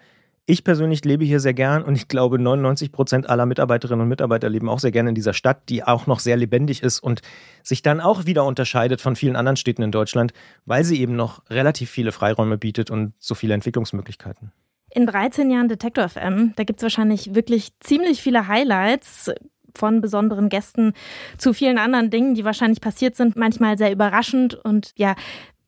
[0.47, 4.49] ich persönlich lebe hier sehr gern und ich glaube, 99 Prozent aller Mitarbeiterinnen und Mitarbeiter
[4.49, 7.21] leben auch sehr gerne in dieser Stadt, die auch noch sehr lebendig ist und
[7.63, 10.33] sich dann auch wieder unterscheidet von vielen anderen Städten in Deutschland,
[10.65, 14.51] weil sie eben noch relativ viele Freiräume bietet und so viele Entwicklungsmöglichkeiten.
[14.91, 19.31] In 13 Jahren Detektor FM, da gibt es wahrscheinlich wirklich ziemlich viele Highlights
[19.77, 20.93] von besonderen Gästen
[21.37, 24.53] zu vielen anderen Dingen, die wahrscheinlich passiert sind, manchmal sehr überraschend.
[24.53, 25.15] Und ja,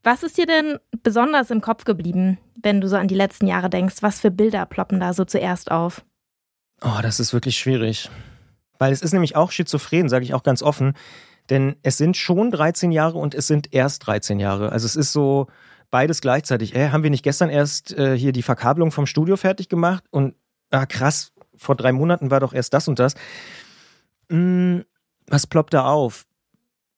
[0.07, 3.69] was ist dir denn besonders im Kopf geblieben, wenn du so an die letzten Jahre
[3.69, 3.97] denkst?
[3.99, 6.05] Was für Bilder ploppen da so zuerst auf?
[6.81, 8.09] Oh, das ist wirklich schwierig.
[8.79, 10.93] Weil es ist nämlich auch schizophren, sage ich auch ganz offen.
[11.49, 14.71] Denn es sind schon 13 Jahre und es sind erst 13 Jahre.
[14.71, 15.47] Also es ist so
[15.89, 16.73] beides gleichzeitig.
[16.73, 20.05] Äh, haben wir nicht gestern erst äh, hier die Verkabelung vom Studio fertig gemacht?
[20.09, 20.35] Und
[20.71, 23.15] ah, krass, vor drei Monaten war doch erst das und das.
[24.29, 24.85] Hm,
[25.27, 26.25] was ploppt da auf?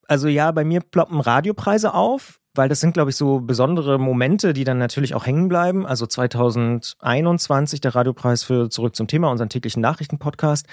[0.07, 4.53] Also ja, bei mir ploppen Radiopreise auf weil das sind, glaube ich, so besondere Momente,
[4.53, 5.85] die dann natürlich auch hängen bleiben.
[5.85, 10.65] Also 2021 der Radiopreis für Zurück zum Thema, unseren täglichen Nachrichtenpodcast,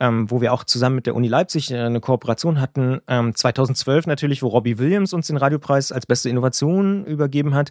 [0.00, 3.00] ähm, wo wir auch zusammen mit der Uni Leipzig äh, eine Kooperation hatten.
[3.08, 7.70] Ähm, 2012 natürlich, wo Robbie Williams uns den Radiopreis als beste Innovation übergeben hat.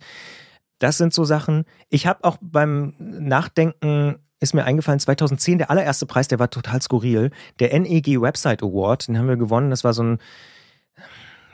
[0.79, 1.63] Das sind so Sachen.
[1.89, 6.81] Ich habe auch beim Nachdenken ist mir eingefallen, 2010 der allererste Preis, der war total
[6.81, 7.31] skurril.
[7.59, 9.69] Der NEG Website Award, den haben wir gewonnen.
[9.69, 10.19] Das war so ein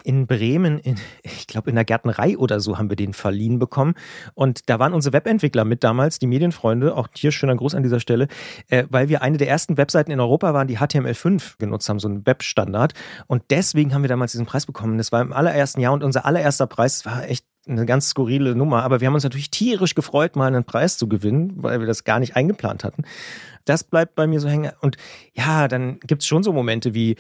[0.04, 3.96] in Bremen, in, ich glaube in der Gärtnerei oder so, haben wir den verliehen bekommen.
[4.34, 8.00] Und da waren unsere Webentwickler mit damals, die Medienfreunde, auch hier schöner Gruß an dieser
[8.00, 8.28] Stelle,
[8.70, 12.08] äh, weil wir eine der ersten Webseiten in Europa waren, die HTML5 genutzt haben, so
[12.08, 12.94] ein Webstandard.
[13.28, 14.98] Und deswegen haben wir damals diesen Preis bekommen.
[14.98, 18.84] Das war im allerersten Jahr und unser allererster Preis war echt eine ganz skurrile Nummer.
[18.84, 22.04] Aber wir haben uns natürlich tierisch gefreut, mal einen Preis zu gewinnen, weil wir das
[22.04, 23.04] gar nicht eingeplant hatten.
[23.66, 24.72] Das bleibt bei mir so hängen.
[24.82, 24.98] Und
[25.34, 27.16] ja, dann gibt es schon so Momente wie,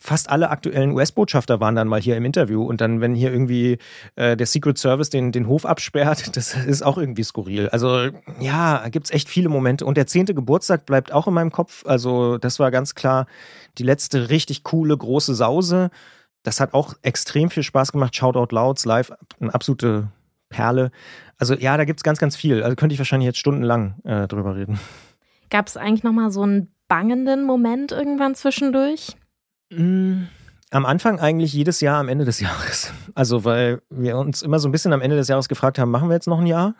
[0.00, 3.78] fast alle aktuellen US-Botschafter waren dann mal hier im Interview und dann, wenn hier irgendwie
[4.16, 7.68] äh, der Secret Service den, den Hof absperrt, das ist auch irgendwie skurril.
[7.68, 8.08] Also
[8.40, 11.84] ja, gibt's echt viele Momente und der zehnte Geburtstag bleibt auch in meinem Kopf.
[11.86, 13.26] Also das war ganz klar
[13.78, 15.90] die letzte richtig coole große Sause.
[16.42, 18.16] Das hat auch extrem viel Spaß gemacht.
[18.16, 20.08] Shoutout Louds live, eine absolute
[20.48, 20.90] Perle.
[21.38, 22.62] Also ja, da gibt es ganz, ganz viel.
[22.62, 24.80] Also könnte ich wahrscheinlich jetzt stundenlang äh, drüber reden.
[25.50, 29.16] Gab es eigentlich nochmal so einen bangenden Moment irgendwann zwischendurch?
[29.70, 30.24] Mm,
[30.70, 32.92] am Anfang eigentlich jedes Jahr am Ende des Jahres.
[33.14, 36.08] Also weil wir uns immer so ein bisschen am Ende des Jahres gefragt haben, machen
[36.08, 36.74] wir jetzt noch ein Jahr?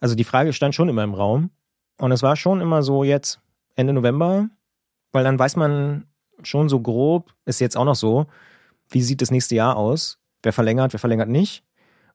[0.00, 1.50] Also die Frage stand schon immer im Raum.
[1.98, 3.40] Und es war schon immer so jetzt
[3.76, 4.48] Ende November,
[5.12, 6.06] weil dann weiß man
[6.42, 8.26] schon so grob, ist jetzt auch noch so,
[8.88, 10.18] wie sieht das nächste Jahr aus?
[10.42, 11.62] Wer verlängert, wer verlängert nicht?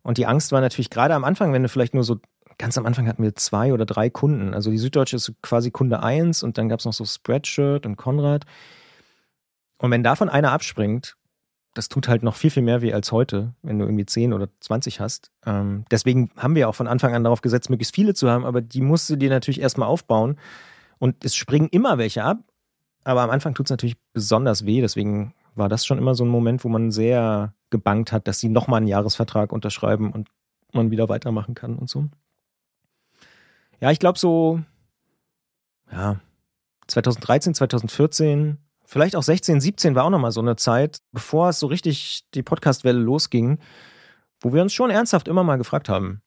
[0.02, 2.20] Und die Angst war natürlich gerade am Anfang, wenn du vielleicht nur so,
[2.58, 4.54] ganz am Anfang hatten wir zwei oder drei Kunden.
[4.54, 7.96] Also die Süddeutsche ist quasi Kunde eins und dann gab es noch so Spreadshirt und
[7.96, 8.46] Konrad.
[9.78, 11.18] Und wenn davon einer abspringt,
[11.74, 14.48] das tut halt noch viel, viel mehr weh als heute, wenn du irgendwie 10 oder
[14.62, 15.32] 20 hast.
[15.46, 18.62] Ähm, deswegen haben wir auch von Anfang an darauf gesetzt, möglichst viele zu haben, aber
[18.62, 20.40] die musst du dir natürlich erstmal aufbauen.
[20.98, 22.40] Und es springen immer welche ab,
[23.04, 24.80] aber am Anfang tut es natürlich besonders weh.
[24.80, 28.50] Deswegen war das schon immer so ein Moment, wo man sehr gebankt hat, dass sie
[28.50, 30.30] nochmal einen Jahresvertrag unterschreiben und
[30.72, 32.06] man wieder weitermachen kann und so.
[33.82, 34.62] Ja, ich glaube so,
[35.92, 36.22] ja,
[36.88, 38.58] 2013, 2014
[38.96, 42.44] vielleicht auch 16, 17 war auch nochmal so eine Zeit, bevor es so richtig die
[42.44, 43.60] Podcastwelle losging,
[44.40, 46.22] wo wir uns schon ernsthaft immer mal gefragt haben,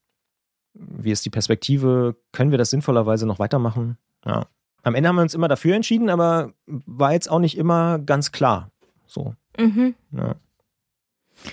[0.74, 3.96] wie ist die Perspektive, können wir das sinnvollerweise noch weitermachen?
[4.26, 4.44] Ja.
[4.82, 8.32] Am Ende haben wir uns immer dafür entschieden, aber war jetzt auch nicht immer ganz
[8.32, 8.70] klar.
[9.06, 9.34] So.
[9.58, 9.94] Mhm.
[10.12, 10.34] Ja.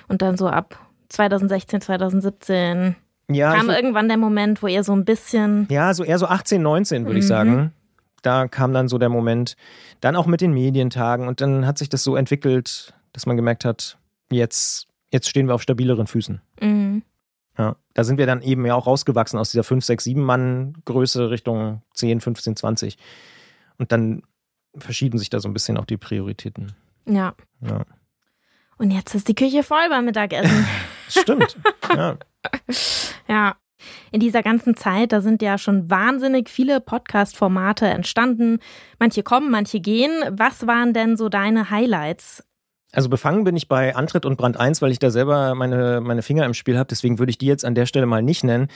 [0.09, 2.97] Und dann so ab 2016, 2017
[3.30, 5.66] Ja, kam ich, irgendwann der Moment, wo ihr so ein bisschen.
[5.72, 7.30] ja, so eher so 18, 19 würde ich Mhm.
[7.30, 7.74] sagen.
[8.26, 9.55] Da kam dann so der Moment,
[10.01, 13.65] dann auch mit den Medientagen und dann hat sich das so entwickelt, dass man gemerkt
[13.65, 13.97] hat,
[14.32, 16.41] jetzt, jetzt stehen wir auf stabileren Füßen.
[16.59, 17.03] Mhm.
[17.57, 20.73] Ja, da sind wir dann eben ja auch rausgewachsen aus dieser 5, 6, 7 Mann
[20.86, 22.97] Größe Richtung 10, 15, 20.
[23.78, 24.23] Und dann
[24.76, 26.73] verschieben sich da so ein bisschen auch die Prioritäten.
[27.05, 27.36] Ja.
[27.61, 27.86] Ja.
[28.78, 30.65] Und jetzt ist die Küche voll beim Mittagessen.
[31.07, 31.57] Stimmt.
[31.95, 32.17] ja.
[33.28, 33.55] ja.
[34.12, 38.60] In dieser ganzen Zeit, da sind ja schon wahnsinnig viele Podcast-Formate entstanden.
[39.00, 40.12] Manche kommen, manche gehen.
[40.32, 42.44] Was waren denn so deine Highlights?
[42.92, 46.22] Also befangen bin ich bei Antritt und Brand 1, weil ich da selber meine, meine
[46.22, 46.88] Finger im Spiel habe.
[46.90, 48.68] Deswegen würde ich die jetzt an der Stelle mal nicht nennen.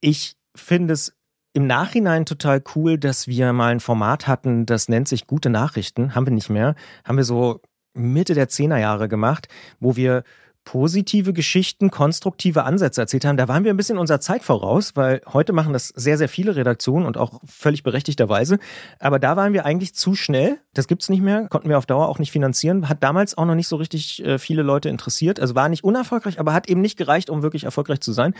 [0.00, 1.14] Ich finde es
[1.52, 6.14] im Nachhinein total cool, dass wir mal ein Format hatten, das nennt sich Gute Nachrichten.
[6.14, 6.74] Haben wir nicht mehr.
[7.04, 7.60] Haben wir so
[7.94, 9.48] Mitte der Zehnerjahre gemacht,
[9.80, 10.22] wo wir
[10.70, 13.38] positive Geschichten, konstruktive Ansätze erzählt haben.
[13.38, 16.56] Da waren wir ein bisschen unserer Zeit voraus, weil heute machen das sehr, sehr viele
[16.56, 18.58] Redaktionen und auch völlig berechtigterweise.
[18.98, 20.58] Aber da waren wir eigentlich zu schnell.
[20.74, 22.90] Das gibt's nicht mehr, konnten wir auf Dauer auch nicht finanzieren.
[22.90, 25.40] Hat damals auch noch nicht so richtig äh, viele Leute interessiert.
[25.40, 28.34] Also war nicht unerfolgreich, aber hat eben nicht gereicht, um wirklich erfolgreich zu sein.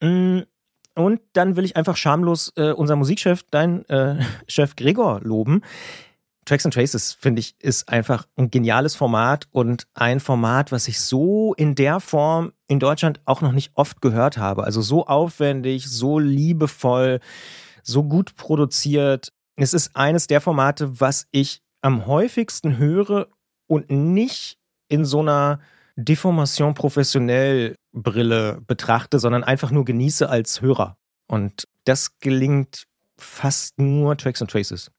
[0.00, 0.40] Mm,
[0.94, 5.60] Und dann will ich einfach schamlos äh, unser Musikchef, dein äh, Chef Gregor, loben.
[6.46, 11.00] Tracks and Traces, finde ich, ist einfach ein geniales Format und ein Format, was ich
[11.00, 14.64] so in der Form in Deutschland auch noch nicht oft gehört habe.
[14.64, 17.20] Also so aufwendig, so liebevoll,
[17.82, 19.32] so gut produziert.
[19.56, 23.26] Es ist eines der Formate, was ich am häufigsten höre
[23.66, 25.60] und nicht in so einer
[25.96, 30.96] Deformation professionell Brille betrachte, sondern einfach nur genieße als Hörer.
[31.26, 32.84] Und das gelingt
[33.18, 34.90] fast nur Tracks and Traces.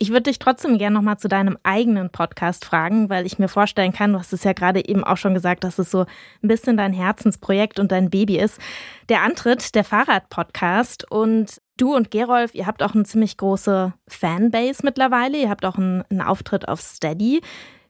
[0.00, 3.92] Ich würde dich trotzdem gerne nochmal zu deinem eigenen Podcast fragen, weil ich mir vorstellen
[3.92, 6.06] kann, du hast es ja gerade eben auch schon gesagt, dass es so
[6.42, 8.60] ein bisschen dein Herzensprojekt und dein Baby ist.
[9.08, 14.82] Der Antritt, der Fahrrad-Podcast und du und Gerolf, ihr habt auch eine ziemlich große Fanbase
[14.84, 15.36] mittlerweile.
[15.36, 17.40] Ihr habt auch einen, einen Auftritt auf Steady.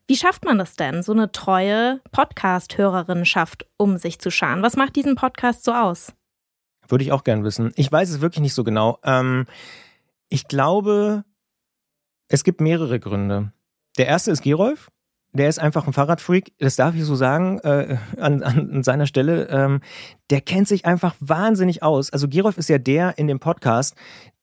[0.06, 4.62] Wie schafft man das denn, so eine treue Podcast-Hörerinnenschaft um sich zu scharen?
[4.62, 6.14] Was macht diesen Podcast so aus?
[6.88, 7.72] Würde ich auch gern wissen.
[7.76, 8.98] Ich weiß es wirklich nicht so genau.
[9.04, 9.44] Ähm,
[10.30, 11.24] ich glaube,
[12.28, 13.52] es gibt mehrere Gründe.
[13.96, 14.90] Der erste ist Gerolf.
[15.34, 19.48] Der ist einfach ein Fahrradfreak, das darf ich so sagen, äh, an, an seiner Stelle.
[19.50, 19.80] Ähm,
[20.30, 22.10] der kennt sich einfach wahnsinnig aus.
[22.10, 23.94] Also Gerolf ist ja der in dem Podcast,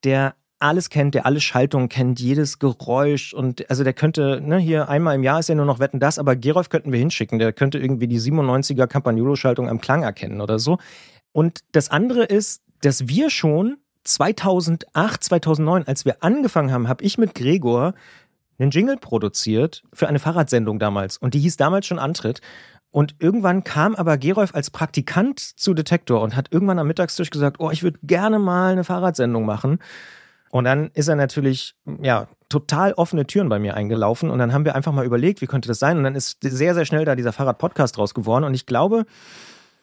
[0.04, 4.88] der alles kennt, der alle Schaltungen kennt, jedes Geräusch und also der könnte, ne, hier
[4.88, 7.52] einmal im Jahr ist ja nur noch Wetten das, aber Gerolf könnten wir hinschicken, der
[7.52, 10.78] könnte irgendwie die 97er Campagnolo-Schaltung am Klang erkennen oder so.
[11.32, 13.76] Und das andere ist, dass wir schon
[14.06, 17.94] 2008, 2009, als wir angefangen haben, habe ich mit Gregor
[18.58, 21.18] einen Jingle produziert für eine Fahrradsendung damals.
[21.18, 22.40] Und die hieß damals schon Antritt.
[22.90, 27.60] Und irgendwann kam aber Gerolf als Praktikant zu Detektor und hat irgendwann am Mittagstisch gesagt,
[27.60, 29.80] oh, ich würde gerne mal eine Fahrradsendung machen.
[30.50, 34.30] Und dann ist er natürlich, ja, total offene Türen bei mir eingelaufen.
[34.30, 35.98] Und dann haben wir einfach mal überlegt, wie könnte das sein?
[35.98, 38.44] Und dann ist sehr, sehr schnell da dieser Fahrrad-Podcast raus geworden.
[38.44, 39.04] Und ich glaube,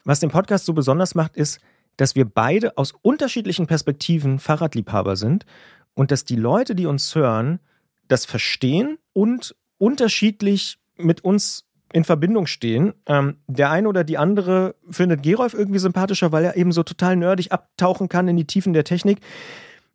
[0.04, 1.60] was den Podcast so besonders macht, ist,
[1.96, 5.46] dass wir beide aus unterschiedlichen Perspektiven Fahrradliebhaber sind
[5.94, 7.60] und dass die Leute, die uns hören,
[8.08, 12.92] das verstehen und unterschiedlich mit uns in Verbindung stehen.
[13.06, 17.16] Ähm, der eine oder die andere findet Gerolf irgendwie sympathischer, weil er eben so total
[17.16, 19.20] nerdig abtauchen kann in die Tiefen der Technik.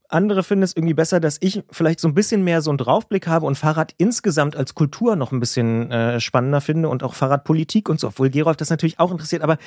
[0.08, 3.28] Andere finden es irgendwie besser, dass ich vielleicht so ein bisschen mehr so einen Draufblick
[3.28, 7.90] habe und Fahrrad insgesamt als Kultur noch ein bisschen äh, spannender finde und auch Fahrradpolitik
[7.90, 9.44] und so, obwohl Gerolf das natürlich auch interessiert.
[9.44, 9.58] Aber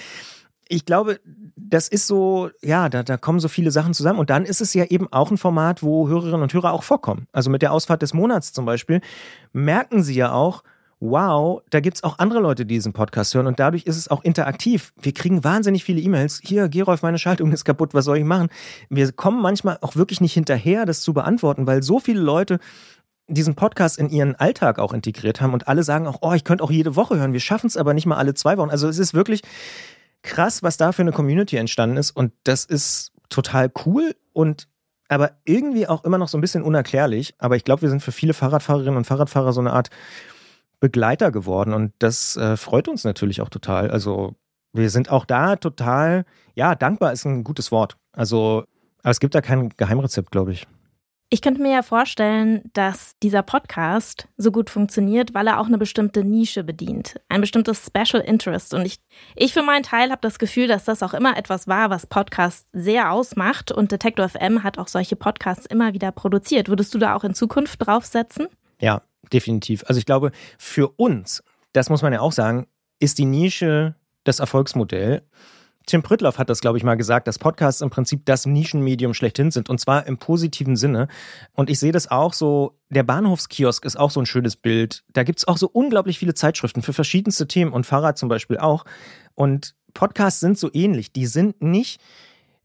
[0.72, 1.20] ich glaube,
[1.56, 4.18] das ist so, ja, da, da kommen so viele Sachen zusammen.
[4.18, 7.26] Und dann ist es ja eben auch ein Format, wo Hörerinnen und Hörer auch vorkommen.
[7.32, 9.00] Also mit der Ausfahrt des Monats zum Beispiel
[9.52, 10.62] merken sie ja auch,
[11.00, 14.08] wow, da gibt es auch andere Leute, die diesen Podcast hören und dadurch ist es
[14.08, 14.92] auch interaktiv.
[15.02, 16.40] Wir kriegen wahnsinnig viele E-Mails.
[16.44, 18.48] Hier, Gerolf, meine Schaltung ist kaputt, was soll ich machen?
[18.88, 22.60] Wir kommen manchmal auch wirklich nicht hinterher, das zu beantworten, weil so viele Leute
[23.26, 26.62] diesen Podcast in ihren Alltag auch integriert haben und alle sagen auch, oh, ich könnte
[26.62, 27.32] auch jede Woche hören.
[27.32, 28.70] Wir schaffen es aber nicht mal alle zwei Wochen.
[28.70, 29.42] Also es ist wirklich
[30.22, 34.68] krass, was da für eine Community entstanden ist und das ist total cool und
[35.08, 37.34] aber irgendwie auch immer noch so ein bisschen unerklärlich.
[37.36, 39.90] Aber ich glaube, wir sind für viele Fahrradfahrerinnen und Fahrradfahrer so eine Art
[40.80, 43.90] Begleiter geworden und das äh, freut uns natürlich auch total.
[43.90, 44.34] Also
[44.72, 47.96] wir sind auch da total, ja, dankbar ist ein gutes Wort.
[48.12, 48.64] Also,
[49.02, 50.66] aber es gibt da kein Geheimrezept, glaube ich.
[51.33, 55.78] Ich könnte mir ja vorstellen, dass dieser Podcast so gut funktioniert, weil er auch eine
[55.78, 58.74] bestimmte Nische bedient, ein bestimmtes Special Interest.
[58.74, 59.01] Und ich,
[59.35, 62.68] ich für meinen Teil habe das Gefühl, dass das auch immer etwas war, was Podcasts
[62.74, 63.72] sehr ausmacht.
[63.72, 66.68] Und Detector FM hat auch solche Podcasts immer wieder produziert.
[66.68, 68.49] Würdest du da auch in Zukunft draufsetzen?
[68.78, 69.01] Ja,
[69.33, 69.85] definitiv.
[69.87, 72.66] Also ich glaube, für uns, das muss man ja auch sagen,
[72.99, 75.22] ist die Nische das Erfolgsmodell.
[75.87, 79.51] Tim Prittloff hat das, glaube ich, mal gesagt, dass Podcasts im Prinzip das Nischenmedium schlechthin
[79.51, 81.09] sind und zwar im positiven Sinne.
[81.53, 85.05] Und ich sehe das auch so, der Bahnhofskiosk ist auch so ein schönes Bild.
[85.12, 88.59] Da gibt es auch so unglaublich viele Zeitschriften für verschiedenste Themen und Fahrrad zum Beispiel
[88.59, 88.85] auch.
[89.35, 91.12] Und Podcasts sind so ähnlich.
[91.12, 92.01] Die sind nicht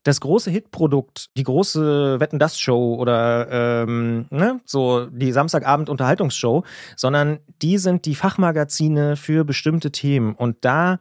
[0.08, 6.64] das große Hitprodukt, die große Wetten das Show oder ähm, ne, so die Samstagabend Unterhaltungsshow,
[6.96, 11.00] sondern die sind die Fachmagazine für bestimmte Themen und da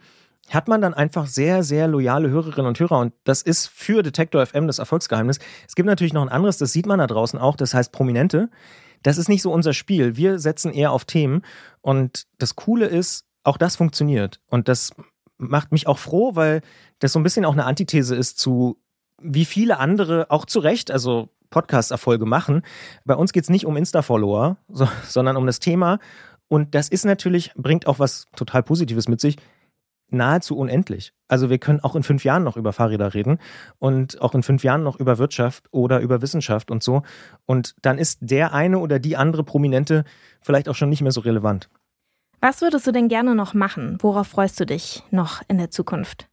[0.50, 4.44] hat man dann einfach sehr, sehr loyale Hörerinnen und Hörer und das ist für Detektor
[4.44, 5.38] FM das Erfolgsgeheimnis.
[5.66, 8.50] Es gibt natürlich noch ein anderes, das sieht man da draußen auch, das heißt Prominente.
[9.02, 10.16] Das ist nicht so unser Spiel.
[10.16, 11.42] Wir setzen eher auf Themen
[11.80, 14.92] und das Coole ist, auch das funktioniert und das
[15.38, 16.62] macht mich auch froh, weil
[16.98, 18.80] das so ein bisschen auch eine Antithese ist zu
[19.20, 22.62] wie viele andere auch zu Recht, also Podcast-Erfolge machen.
[23.04, 25.98] Bei uns geht es nicht um Insta-Follower, so, sondern um das Thema.
[26.48, 29.36] Und das ist natürlich, bringt auch was total Positives mit sich,
[30.10, 31.12] nahezu unendlich.
[31.28, 33.38] Also wir können auch in fünf Jahren noch über Fahrräder reden
[33.78, 37.02] und auch in fünf Jahren noch über Wirtschaft oder über Wissenschaft und so.
[37.44, 40.04] Und dann ist der eine oder die andere Prominente
[40.40, 41.68] vielleicht auch schon nicht mehr so relevant.
[42.40, 43.98] Was würdest du denn gerne noch machen?
[44.00, 46.28] Worauf freust du dich noch in der Zukunft?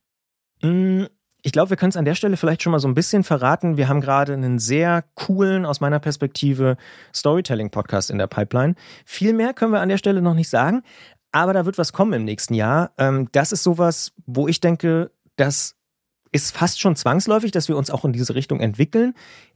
[0.62, 1.06] Mm,
[1.42, 3.76] ich glaube, wir können es an der Stelle vielleicht schon mal so ein bisschen verraten.
[3.76, 6.78] Wir haben gerade einen sehr coolen, aus meiner Perspektive,
[7.14, 8.76] Storytelling-Podcast in der Pipeline.
[9.06, 10.84] Viel mehr können wir an der Stelle noch nicht sagen,
[11.34, 12.92] aber da wird was kommen im nächsten Jahr.
[12.98, 15.76] Ähm, das ist sowas, wo ich denke, das
[16.32, 19.14] ist fast schon zwangsläufig, dass wir uns auch in diese Richtung entwickeln.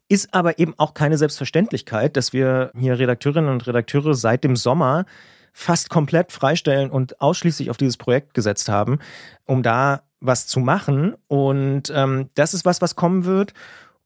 [0.10, 5.06] Ist aber eben auch keine Selbstverständlichkeit, dass wir hier Redakteurinnen und Redakteure seit dem Sommer
[5.54, 9.00] fast komplett freistellen und ausschließlich auf dieses Projekt gesetzt haben,
[9.46, 11.16] um da was zu machen.
[11.28, 13.54] Und ähm, das ist was, was kommen wird.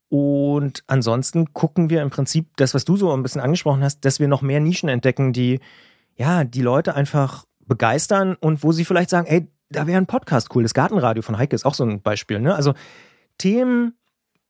[0.08, 4.20] Und ansonsten gucken wir im Prinzip das, was du so ein bisschen angesprochen hast, dass
[4.20, 5.60] wir noch mehr Nischen entdecken, die
[6.16, 10.54] ja die Leute einfach begeistern und wo sie vielleicht sagen, ey, da wäre ein Podcast
[10.54, 10.62] cool.
[10.62, 12.40] Das Gartenradio von Heike ist auch so ein Beispiel.
[12.40, 12.54] Ne?
[12.54, 12.74] Also
[13.38, 13.94] Themen,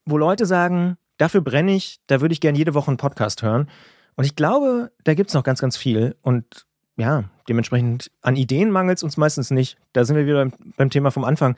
[0.05, 3.69] wo Leute sagen, dafür brenne ich, da würde ich gerne jede Woche einen Podcast hören.
[4.17, 6.17] Und ich glaube, da gibt es noch ganz, ganz viel.
[6.23, 9.79] Und ja, dementsprechend an Ideen mangelt es uns meistens nicht.
[9.93, 11.57] Da sind wir wieder beim, Thema vom Anfang.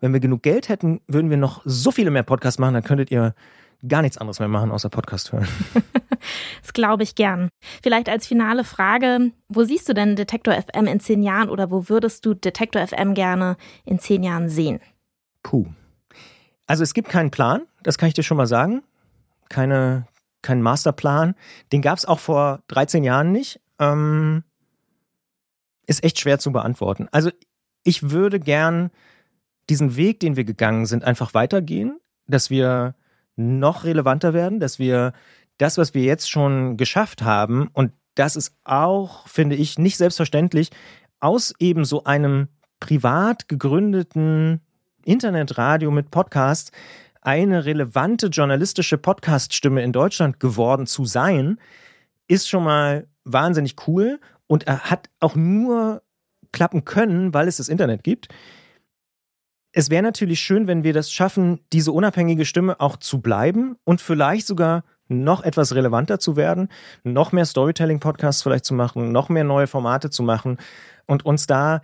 [0.00, 3.10] Wenn wir genug Geld hätten, würden wir noch so viele mehr Podcasts machen, dann könntet
[3.10, 3.34] ihr
[3.86, 5.46] gar nichts anderes mehr machen, außer Podcast hören.
[6.62, 7.48] das glaube ich gern.
[7.82, 11.88] Vielleicht als finale Frage, wo siehst du denn Detektor FM in zehn Jahren oder wo
[11.88, 14.80] würdest du Detektor FM gerne in zehn Jahren sehen?
[15.42, 15.66] Puh.
[16.66, 18.82] Also es gibt keinen Plan, das kann ich dir schon mal sagen.
[19.48, 20.06] Keine,
[20.40, 21.34] keinen Masterplan.
[21.72, 23.60] Den gab es auch vor 13 Jahren nicht.
[23.78, 24.44] Ähm,
[25.86, 27.08] ist echt schwer zu beantworten.
[27.10, 27.30] Also
[27.82, 28.90] ich würde gern
[29.68, 32.94] diesen Weg, den wir gegangen sind, einfach weitergehen, dass wir
[33.36, 35.12] noch relevanter werden, dass wir
[35.58, 40.70] das, was wir jetzt schon geschafft haben, und das ist auch, finde ich, nicht selbstverständlich,
[41.20, 42.48] aus eben so einem
[42.80, 44.60] privat gegründeten
[45.04, 46.72] Internetradio mit Podcast
[47.20, 51.58] eine relevante journalistische Podcaststimme in Deutschland geworden zu sein,
[52.26, 54.20] ist schon mal wahnsinnig cool.
[54.48, 56.02] Und er hat auch nur
[56.50, 58.28] klappen können, weil es das Internet gibt.
[59.72, 64.02] Es wäre natürlich schön, wenn wir das schaffen, diese unabhängige Stimme auch zu bleiben und
[64.02, 66.68] vielleicht sogar noch etwas relevanter zu werden,
[67.04, 70.58] noch mehr Storytelling-Podcasts vielleicht zu machen, noch mehr neue Formate zu machen
[71.06, 71.82] und uns da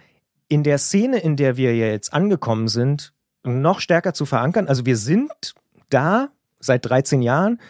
[0.49, 3.13] in der Szene, in der wir jetzt angekommen sind,
[3.45, 4.67] noch stärker zu verankern.
[4.67, 5.55] Also wir sind
[5.91, 7.61] da seit 13 Jahren,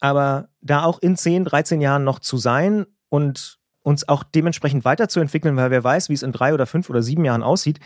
[0.00, 5.56] aber da auch in 10, 13 Jahren noch zu sein und uns auch dementsprechend weiterzuentwickeln,
[5.56, 7.80] weil wer weiß, wie es in drei oder fünf oder sieben Jahren aussieht,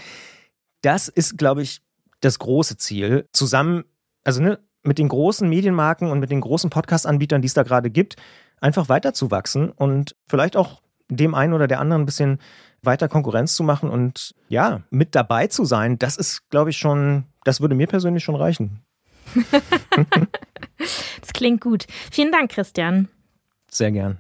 [0.83, 1.83] das ist, glaube ich,
[2.21, 3.27] das große Ziel.
[3.33, 3.85] Zusammen,
[4.25, 7.91] also ne, mit den großen Medienmarken und mit den großen Podcast-Anbietern, die es da gerade
[7.91, 8.16] gibt,
[8.61, 12.39] einfach weiterzuwachsen und vielleicht auch dem einen oder der anderen ein bisschen
[12.82, 17.24] weiter Konkurrenz zu machen und ja, mit dabei zu sein, das ist, glaube ich, schon,
[17.45, 18.82] das würde mir persönlich schon reichen.
[21.20, 21.87] das klingt gut.
[22.11, 23.09] Vielen Dank, Christian.
[23.70, 24.18] Sehr gern.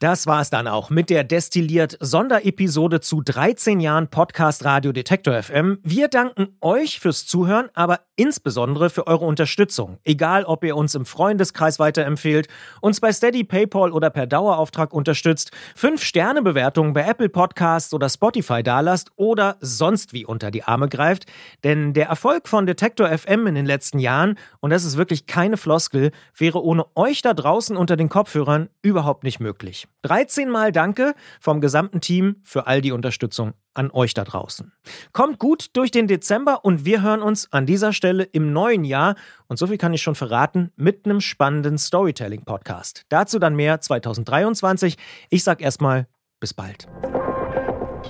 [0.00, 5.42] Das war es dann auch mit der Destilliert Sonderepisode zu 13 Jahren Podcast Radio Detektor
[5.42, 5.78] FM.
[5.82, 9.98] Wir danken euch fürs Zuhören, aber insbesondere für eure Unterstützung.
[10.04, 12.48] Egal, ob ihr uns im Freundeskreis weiterempfehlt,
[12.82, 19.10] uns bei Steady, PayPal oder per Dauerauftrag unterstützt, 5-Sterne-Bewertungen bei Apple Podcasts oder Spotify dalasst
[19.16, 21.24] oder sonst wie unter die Arme greift.
[21.64, 25.56] Denn der Erfolg von Detektor FM in den letzten Jahren, und das ist wirklich keine
[25.56, 29.88] Floskel, wäre ohne euch da draußen unter den Kopfhörern überhaupt nicht möglich.
[30.02, 34.72] 13 Mal Danke vom gesamten Team für all die Unterstützung an euch da draußen.
[35.12, 39.14] Kommt gut durch den Dezember und wir hören uns an dieser Stelle im neuen Jahr
[39.46, 43.04] und so viel kann ich schon verraten mit einem spannenden Storytelling Podcast.
[43.08, 44.96] Dazu dann mehr 2023.
[45.28, 46.06] Ich sag erstmal
[46.40, 46.88] bis bald.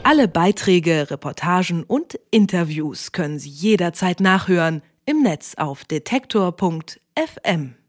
[0.02, 7.74] Alle Beiträge, Reportagen und Interviews können Sie jederzeit nachhören im Netz auf detektor.fm.